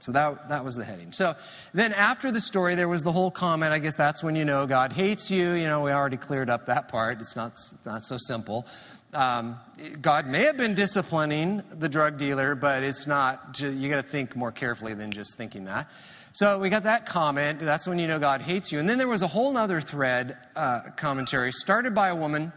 So 0.00 0.12
that, 0.12 0.48
that 0.48 0.64
was 0.64 0.76
the 0.76 0.84
heading. 0.84 1.12
So 1.12 1.34
then 1.74 1.92
after 1.92 2.30
the 2.30 2.40
story, 2.40 2.74
there 2.74 2.88
was 2.88 3.02
the 3.02 3.12
whole 3.12 3.30
comment. 3.30 3.72
I 3.72 3.78
guess 3.78 3.96
that's 3.96 4.22
when 4.22 4.36
you 4.36 4.44
know 4.44 4.66
God 4.66 4.92
hates 4.92 5.30
you. 5.30 5.52
You 5.54 5.66
know, 5.66 5.82
we 5.82 5.90
already 5.90 6.16
cleared 6.16 6.50
up 6.50 6.66
that 6.66 6.88
part. 6.88 7.20
It's 7.20 7.34
not, 7.34 7.58
not 7.84 8.04
so 8.04 8.16
simple. 8.16 8.66
Um, 9.12 9.58
God 10.00 10.26
may 10.26 10.44
have 10.44 10.56
been 10.56 10.74
disciplining 10.74 11.62
the 11.72 11.88
drug 11.88 12.18
dealer, 12.18 12.54
but 12.54 12.82
it's 12.82 13.06
not, 13.06 13.58
you 13.60 13.88
got 13.88 13.96
to 13.96 14.08
think 14.08 14.36
more 14.36 14.52
carefully 14.52 14.94
than 14.94 15.10
just 15.10 15.36
thinking 15.36 15.64
that. 15.64 15.88
So 16.38 16.56
we 16.56 16.70
got 16.70 16.84
that 16.84 17.04
comment. 17.04 17.58
That's 17.58 17.84
when 17.84 17.98
you 17.98 18.06
know 18.06 18.20
God 18.20 18.42
hates 18.42 18.70
you. 18.70 18.78
And 18.78 18.88
then 18.88 18.96
there 18.96 19.08
was 19.08 19.22
a 19.22 19.26
whole 19.26 19.56
other 19.56 19.80
thread 19.80 20.36
uh, 20.54 20.82
commentary 20.96 21.50
started 21.50 21.96
by 21.96 22.10
a 22.10 22.14
woman 22.14 22.52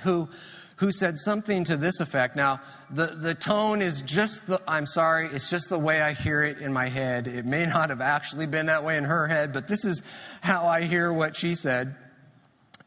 who 0.00 0.28
who 0.76 0.92
said 0.92 1.16
something 1.16 1.64
to 1.64 1.78
this 1.78 2.00
effect. 2.00 2.36
Now, 2.36 2.60
the, 2.90 3.06
the 3.06 3.34
tone 3.34 3.80
is 3.80 4.02
just 4.02 4.46
the, 4.46 4.60
I'm 4.68 4.86
sorry, 4.86 5.30
it's 5.32 5.48
just 5.48 5.70
the 5.70 5.78
way 5.78 6.02
I 6.02 6.12
hear 6.12 6.42
it 6.42 6.58
in 6.58 6.70
my 6.70 6.86
head. 6.86 7.26
It 7.26 7.46
may 7.46 7.64
not 7.64 7.88
have 7.88 8.02
actually 8.02 8.44
been 8.44 8.66
that 8.66 8.84
way 8.84 8.98
in 8.98 9.04
her 9.04 9.26
head, 9.26 9.54
but 9.54 9.68
this 9.68 9.86
is 9.86 10.02
how 10.42 10.66
I 10.66 10.82
hear 10.82 11.10
what 11.10 11.34
she 11.34 11.54
said. 11.54 11.96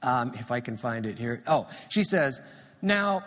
Um, 0.04 0.34
if 0.36 0.52
I 0.52 0.60
can 0.60 0.78
find 0.78 1.08
it 1.08 1.18
here. 1.18 1.42
Oh, 1.48 1.68
she 1.90 2.04
says, 2.04 2.40
Now, 2.84 3.26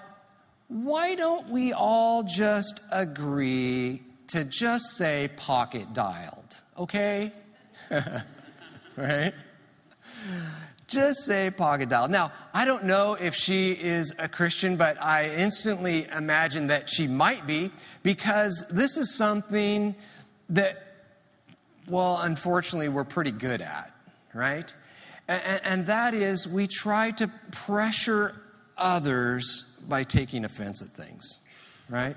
why 0.69 1.17
don't 1.17 1.49
we 1.49 1.73
all 1.73 2.23
just 2.23 2.83
agree 2.93 4.01
to 4.29 4.45
just 4.45 4.97
say 4.97 5.29
pocket 5.37 5.93
dialed? 5.93 6.44
Okay? 6.79 7.33
right? 8.97 9.33
Just 10.87 11.25
say 11.25 11.51
dial. 11.51 12.09
Now, 12.09 12.33
I 12.53 12.65
don't 12.65 12.85
know 12.85 13.15
if 13.15 13.35
she 13.35 13.73
is 13.73 14.15
a 14.19 14.29
Christian, 14.29 14.77
but 14.77 15.03
I 15.03 15.31
instantly 15.31 16.07
imagine 16.15 16.67
that 16.69 16.91
she 16.91 17.07
might 17.07 17.47
be 17.47 17.71
because 18.03 18.65
this 18.71 18.97
is 18.97 19.15
something 19.15 19.95
that, 20.51 20.87
well, 21.89 22.19
unfortunately, 22.21 22.89
we're 22.89 23.05
pretty 23.05 23.31
good 23.31 23.63
at, 23.63 23.93
right? 24.35 24.75
And, 25.27 25.61
and 25.65 25.87
that 25.87 26.15
is 26.15 26.47
we 26.47 26.67
try 26.67 27.13
to 27.13 27.29
pressure 27.51 28.35
others 28.77 29.65
by 29.89 30.03
taking 30.03 30.45
offense 30.45 30.83
at 30.83 30.91
things, 30.91 31.41
right? 31.89 32.17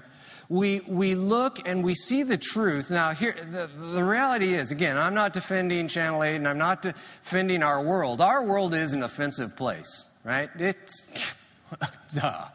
We, 0.50 0.80
we 0.82 1.16
look 1.16 1.68
and 1.68 1.84
we 1.84 1.94
see 1.94 2.24
the 2.24 2.38
truth. 2.38 2.90
Now, 2.90 3.12
here, 3.14 3.36
the, 3.52 3.70
the 3.92 4.04
reality 4.04 4.54
is, 4.54 4.72
again, 4.72 4.98
I'm 4.98 5.14
not 5.14 5.34
defending 5.34 5.88
Channel 5.88 6.24
8 6.24 6.36
and 6.36 6.48
I'm 6.48 6.58
not 6.58 6.82
defending 6.82 7.64
our 7.64 7.84
world. 7.84 8.22
Our 8.22 8.44
world 8.46 8.74
is 8.74 8.94
an 8.94 9.04
offensive 9.04 9.56
place, 9.56 10.08
right? 10.24 10.50
It's, 10.58 11.06
duh. 12.16 12.46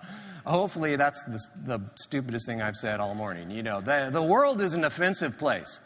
Hopefully, 0.45 0.97
that's 0.97 1.23
the, 1.23 1.39
the, 1.65 1.81
stupidest 1.95 2.47
thing 2.47 2.61
I've 2.61 2.77
said 2.77 2.99
all 2.99 3.15
morning. 3.15 3.51
You 3.51 3.63
know, 3.63 3.81
the, 3.81 4.11
the 4.13 4.23
world 4.23 4.61
is 4.61 4.75
an 4.75 4.83
offensive 4.83 5.39
place. 5.39 5.79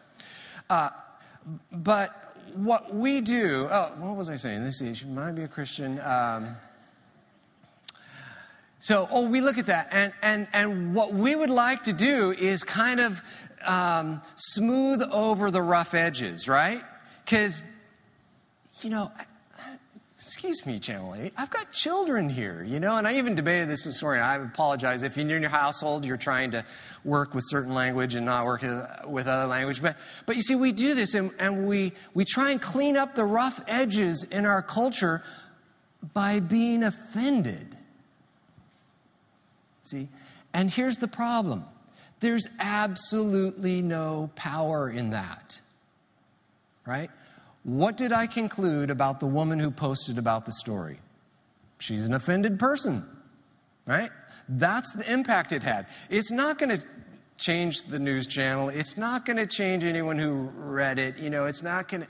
Uh, 0.70 0.90
but 1.70 2.34
what 2.54 2.94
we 2.94 3.20
do, 3.20 3.68
oh, 3.70 3.92
what 3.98 4.16
was 4.16 4.30
I 4.30 4.36
saying? 4.36 4.64
Let's 4.64 4.78
see, 4.78 4.94
she 4.94 5.04
might 5.04 5.32
be 5.32 5.42
a 5.42 5.48
Christian. 5.48 6.00
Um, 6.00 6.56
so, 8.86 9.08
oh, 9.10 9.26
we 9.26 9.40
look 9.40 9.58
at 9.58 9.66
that, 9.66 9.88
and, 9.90 10.12
and, 10.22 10.46
and 10.52 10.94
what 10.94 11.12
we 11.12 11.34
would 11.34 11.50
like 11.50 11.82
to 11.82 11.92
do 11.92 12.30
is 12.30 12.62
kind 12.62 13.00
of 13.00 13.20
um, 13.64 14.22
smooth 14.36 15.02
over 15.10 15.50
the 15.50 15.60
rough 15.60 15.92
edges, 15.92 16.46
right? 16.46 16.84
Because, 17.24 17.64
you 18.82 18.90
know, 18.90 19.10
excuse 20.14 20.64
me, 20.64 20.78
Channel 20.78 21.16
8, 21.16 21.32
I've 21.36 21.50
got 21.50 21.72
children 21.72 22.28
here, 22.28 22.62
you 22.62 22.78
know, 22.78 22.94
and 22.94 23.08
I 23.08 23.16
even 23.16 23.34
debated 23.34 23.68
this 23.68 23.82
this 23.82 24.00
morning. 24.00 24.22
I 24.22 24.36
apologize 24.36 25.02
if 25.02 25.16
you're 25.16 25.34
in 25.34 25.42
your 25.42 25.50
household 25.50 26.04
you're 26.04 26.16
trying 26.16 26.52
to 26.52 26.64
work 27.04 27.34
with 27.34 27.42
certain 27.48 27.74
language 27.74 28.14
and 28.14 28.24
not 28.24 28.46
work 28.46 28.62
with 28.62 29.26
other 29.26 29.48
language. 29.48 29.82
But, 29.82 29.96
but 30.26 30.36
you 30.36 30.42
see, 30.42 30.54
we 30.54 30.70
do 30.70 30.94
this 30.94 31.14
and, 31.14 31.32
and 31.40 31.66
we, 31.66 31.92
we 32.14 32.24
try 32.24 32.52
and 32.52 32.62
clean 32.62 32.96
up 32.96 33.16
the 33.16 33.24
rough 33.24 33.60
edges 33.66 34.22
in 34.22 34.46
our 34.46 34.62
culture 34.62 35.24
by 36.14 36.38
being 36.38 36.84
offended. 36.84 37.76
See? 39.86 40.08
And 40.52 40.70
here's 40.70 40.98
the 40.98 41.08
problem 41.08 41.64
there's 42.20 42.48
absolutely 42.58 43.82
no 43.82 44.30
power 44.36 44.90
in 44.90 45.10
that. 45.10 45.60
Right? 46.86 47.10
What 47.64 47.96
did 47.96 48.12
I 48.12 48.26
conclude 48.26 48.90
about 48.90 49.20
the 49.20 49.26
woman 49.26 49.58
who 49.58 49.70
posted 49.70 50.18
about 50.18 50.46
the 50.46 50.52
story? 50.52 50.98
She's 51.78 52.06
an 52.06 52.14
offended 52.14 52.58
person. 52.58 53.04
Right? 53.86 54.10
That's 54.48 54.92
the 54.94 55.10
impact 55.10 55.52
it 55.52 55.62
had. 55.62 55.86
It's 56.08 56.30
not 56.30 56.58
going 56.58 56.78
to 56.78 56.84
change 57.36 57.84
the 57.84 57.98
news 57.98 58.26
channel. 58.26 58.68
It's 58.68 58.96
not 58.96 59.26
going 59.26 59.36
to 59.36 59.46
change 59.46 59.84
anyone 59.84 60.18
who 60.18 60.50
read 60.56 60.98
it. 60.98 61.18
You 61.18 61.30
know, 61.30 61.46
it's 61.46 61.62
not 61.62 61.88
going 61.88 62.02
to 62.02 62.08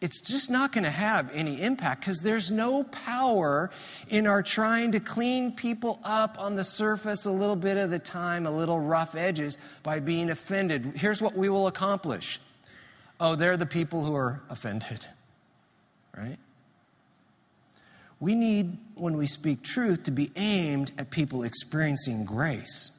it's 0.00 0.20
just 0.20 0.50
not 0.50 0.72
going 0.72 0.84
to 0.84 0.90
have 0.90 1.30
any 1.32 1.62
impact 1.62 2.00
because 2.00 2.18
there's 2.18 2.50
no 2.50 2.84
power 2.84 3.70
in 4.08 4.26
our 4.26 4.42
trying 4.42 4.92
to 4.92 5.00
clean 5.00 5.52
people 5.52 5.98
up 6.04 6.36
on 6.38 6.54
the 6.54 6.64
surface 6.64 7.24
a 7.24 7.30
little 7.30 7.56
bit 7.56 7.78
of 7.78 7.90
the 7.90 7.98
time, 7.98 8.46
a 8.46 8.50
little 8.50 8.78
rough 8.78 9.14
edges 9.14 9.56
by 9.82 10.00
being 10.00 10.28
offended. 10.28 10.92
Here's 10.96 11.22
what 11.22 11.34
we 11.36 11.48
will 11.48 11.66
accomplish 11.66 12.40
oh, 13.18 13.34
they're 13.34 13.56
the 13.56 13.64
people 13.64 14.04
who 14.04 14.14
are 14.14 14.42
offended, 14.50 15.06
right? 16.14 16.36
We 18.20 18.34
need, 18.34 18.76
when 18.94 19.16
we 19.16 19.26
speak 19.26 19.62
truth, 19.62 20.02
to 20.02 20.10
be 20.10 20.30
aimed 20.36 20.92
at 20.98 21.10
people 21.10 21.42
experiencing 21.42 22.26
grace. 22.26 22.92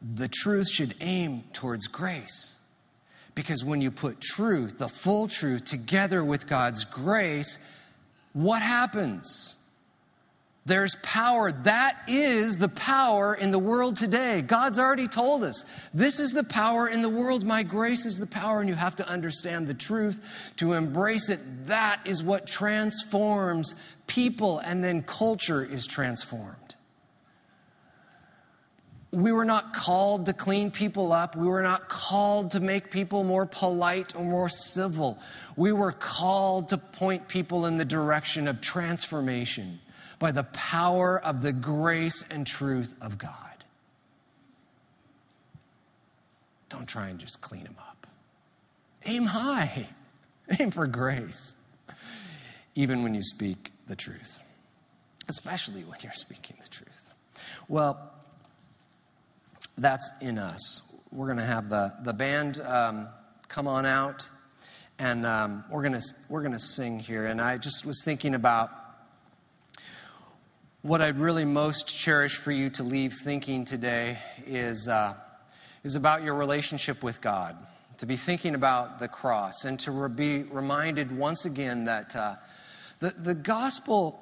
The 0.00 0.28
truth 0.28 0.68
should 0.68 0.94
aim 1.00 1.44
towards 1.52 1.88
grace. 1.88 2.54
Because 3.34 3.64
when 3.64 3.80
you 3.80 3.90
put 3.90 4.20
truth, 4.20 4.78
the 4.78 4.88
full 4.88 5.28
truth, 5.28 5.64
together 5.64 6.24
with 6.24 6.46
God's 6.46 6.84
grace, 6.84 7.58
what 8.32 8.62
happens? 8.62 9.56
There's 10.66 10.94
power. 11.02 11.50
That 11.50 12.02
is 12.06 12.58
the 12.58 12.68
power 12.68 13.34
in 13.34 13.50
the 13.50 13.58
world 13.58 13.96
today. 13.96 14.42
God's 14.42 14.78
already 14.78 15.08
told 15.08 15.42
us 15.42 15.64
this 15.94 16.20
is 16.20 16.32
the 16.32 16.44
power 16.44 16.86
in 16.86 17.02
the 17.02 17.08
world. 17.08 17.44
My 17.44 17.62
grace 17.62 18.04
is 18.04 18.18
the 18.18 18.26
power, 18.26 18.60
and 18.60 18.68
you 18.68 18.74
have 18.74 18.96
to 18.96 19.08
understand 19.08 19.66
the 19.66 19.74
truth 19.74 20.20
to 20.56 20.74
embrace 20.74 21.30
it. 21.30 21.66
That 21.66 22.00
is 22.04 22.22
what 22.22 22.46
transforms 22.46 23.74
people, 24.06 24.58
and 24.58 24.84
then 24.84 25.02
culture 25.02 25.64
is 25.64 25.86
transformed. 25.86 26.69
We 29.12 29.32
were 29.32 29.44
not 29.44 29.74
called 29.74 30.26
to 30.26 30.32
clean 30.32 30.70
people 30.70 31.12
up. 31.12 31.34
We 31.34 31.48
were 31.48 31.62
not 31.62 31.88
called 31.88 32.52
to 32.52 32.60
make 32.60 32.90
people 32.90 33.24
more 33.24 33.44
polite 33.44 34.14
or 34.14 34.24
more 34.24 34.48
civil. 34.48 35.18
We 35.56 35.72
were 35.72 35.90
called 35.90 36.68
to 36.68 36.78
point 36.78 37.26
people 37.26 37.66
in 37.66 37.76
the 37.76 37.84
direction 37.84 38.46
of 38.46 38.60
transformation 38.60 39.80
by 40.20 40.30
the 40.30 40.44
power 40.44 41.18
of 41.18 41.42
the 41.42 41.52
grace 41.52 42.24
and 42.30 42.46
truth 42.46 42.94
of 43.00 43.18
God. 43.18 43.34
Don't 46.68 46.86
try 46.86 47.08
and 47.08 47.18
just 47.18 47.40
clean 47.40 47.64
them 47.64 47.76
up. 47.80 48.06
Aim 49.06 49.26
high, 49.26 49.88
aim 50.60 50.70
for 50.70 50.86
grace, 50.86 51.56
even 52.76 53.02
when 53.02 53.14
you 53.14 53.22
speak 53.22 53.72
the 53.88 53.96
truth, 53.96 54.38
especially 55.28 55.82
when 55.82 55.98
you're 56.02 56.12
speaking 56.12 56.56
the 56.62 56.68
truth. 56.68 57.10
Well, 57.66 58.12
that's 59.78 60.12
in 60.20 60.38
us. 60.38 60.82
We're 61.10 61.26
going 61.26 61.38
to 61.38 61.44
have 61.44 61.68
the, 61.68 61.92
the 62.04 62.12
band 62.12 62.60
um, 62.60 63.08
come 63.48 63.66
on 63.66 63.86
out, 63.86 64.28
and 64.98 65.26
um, 65.26 65.64
we're 65.70 65.82
going 65.82 66.00
we're 66.28 66.42
to 66.48 66.58
sing 66.58 67.00
here. 67.00 67.26
And 67.26 67.40
I 67.40 67.56
just 67.56 67.84
was 67.84 68.02
thinking 68.04 68.34
about 68.34 68.70
what 70.82 71.02
I'd 71.02 71.18
really 71.18 71.44
most 71.44 71.88
cherish 71.88 72.36
for 72.36 72.52
you 72.52 72.70
to 72.70 72.82
leave 72.82 73.12
thinking 73.22 73.64
today 73.64 74.18
is, 74.46 74.88
uh, 74.88 75.14
is 75.84 75.94
about 75.94 76.22
your 76.22 76.34
relationship 76.34 77.02
with 77.02 77.20
God, 77.20 77.56
to 77.98 78.06
be 78.06 78.16
thinking 78.16 78.54
about 78.54 78.98
the 78.98 79.08
cross, 79.08 79.64
and 79.64 79.78
to 79.80 79.90
re- 79.90 80.08
be 80.08 80.42
reminded 80.44 81.16
once 81.16 81.44
again 81.44 81.84
that 81.84 82.16
uh, 82.16 82.36
the, 83.00 83.10
the 83.10 83.34
gospel 83.34 84.18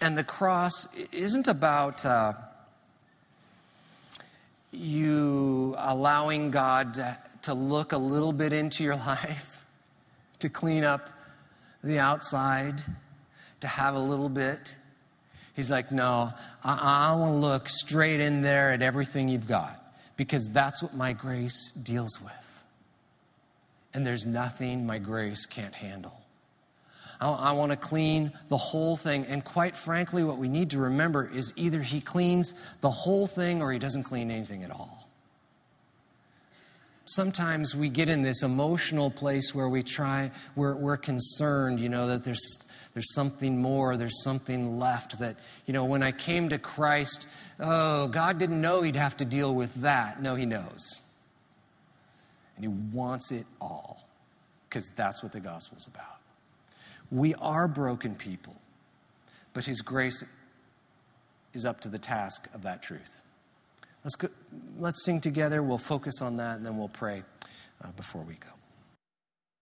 and 0.00 0.16
the 0.16 0.24
cross 0.24 0.86
isn't 1.10 1.48
about 1.48 2.06
uh, 2.06 2.32
you 4.70 5.74
allowing 5.78 6.50
God 6.50 6.94
to, 6.94 7.18
to 7.42 7.54
look 7.54 7.92
a 7.92 7.98
little 7.98 8.32
bit 8.32 8.52
into 8.52 8.84
your 8.84 8.96
life, 9.06 9.64
to 10.38 10.48
clean 10.48 10.84
up 10.84 11.10
the 11.82 11.98
outside, 11.98 12.82
to 13.60 13.66
have 13.66 13.94
a 13.94 13.98
little 13.98 14.28
bit 14.28 14.76
He's 15.54 15.70
like, 15.70 15.92
No, 15.92 16.32
I, 16.64 17.10
I 17.10 17.14
want 17.16 17.32
to 17.32 17.36
look 17.36 17.68
straight 17.68 18.20
in 18.20 18.42
there 18.42 18.70
at 18.70 18.82
everything 18.82 19.28
you've 19.28 19.48
got 19.48 19.94
because 20.16 20.48
that's 20.48 20.82
what 20.82 20.94
my 20.94 21.12
grace 21.12 21.70
deals 21.82 22.20
with. 22.22 22.32
And 23.92 24.06
there's 24.06 24.26
nothing 24.26 24.86
my 24.86 24.98
grace 24.98 25.46
can't 25.46 25.74
handle. 25.74 26.19
I, 27.20 27.28
I 27.30 27.52
want 27.52 27.70
to 27.70 27.76
clean 27.76 28.32
the 28.48 28.56
whole 28.56 28.96
thing. 28.96 29.26
And 29.26 29.44
quite 29.44 29.76
frankly, 29.76 30.24
what 30.24 30.38
we 30.38 30.48
need 30.48 30.70
to 30.70 30.78
remember 30.78 31.28
is 31.28 31.52
either 31.56 31.82
He 31.82 32.00
cleans 32.00 32.54
the 32.80 32.90
whole 32.90 33.26
thing 33.26 33.62
or 33.62 33.72
He 33.72 33.78
doesn't 33.78 34.04
clean 34.04 34.30
anything 34.30 34.64
at 34.64 34.70
all 34.70 35.00
sometimes 37.10 37.74
we 37.74 37.88
get 37.88 38.08
in 38.08 38.22
this 38.22 38.42
emotional 38.42 39.10
place 39.10 39.54
where 39.54 39.68
we 39.68 39.82
try, 39.82 40.30
we're, 40.54 40.74
we're 40.74 40.96
concerned, 40.96 41.80
you 41.80 41.88
know, 41.88 42.06
that 42.06 42.24
there's, 42.24 42.66
there's 42.94 43.12
something 43.14 43.60
more, 43.60 43.96
there's 43.96 44.22
something 44.22 44.78
left. 44.78 45.18
That, 45.18 45.36
you 45.66 45.74
know, 45.74 45.84
when 45.84 46.02
I 46.02 46.12
came 46.12 46.48
to 46.50 46.58
Christ, 46.58 47.28
oh, 47.58 48.08
God 48.08 48.38
didn't 48.38 48.60
know 48.60 48.82
He'd 48.82 48.96
have 48.96 49.16
to 49.18 49.24
deal 49.24 49.54
with 49.54 49.74
that. 49.76 50.22
No, 50.22 50.34
He 50.36 50.46
knows. 50.46 51.02
And 52.56 52.64
He 52.64 52.68
wants 52.68 53.32
it 53.32 53.46
all, 53.60 54.08
because 54.68 54.88
that's 54.94 55.22
what 55.22 55.32
the 55.32 55.40
gospel's 55.40 55.88
about. 55.88 56.19
We 57.10 57.34
are 57.34 57.66
broken 57.66 58.14
people, 58.14 58.54
but 59.52 59.64
His 59.64 59.80
grace 59.80 60.24
is 61.52 61.64
up 61.64 61.80
to 61.80 61.88
the 61.88 61.98
task 61.98 62.48
of 62.54 62.62
that 62.62 62.82
truth. 62.82 63.22
Let's, 64.04 64.16
go, 64.16 64.28
let's 64.78 65.04
sing 65.04 65.20
together. 65.20 65.62
We'll 65.62 65.78
focus 65.78 66.22
on 66.22 66.36
that 66.36 66.56
and 66.56 66.64
then 66.64 66.78
we'll 66.78 66.88
pray 66.88 67.22
uh, 67.84 67.88
before 67.96 68.22
we 68.22 68.34
go. 68.34 68.59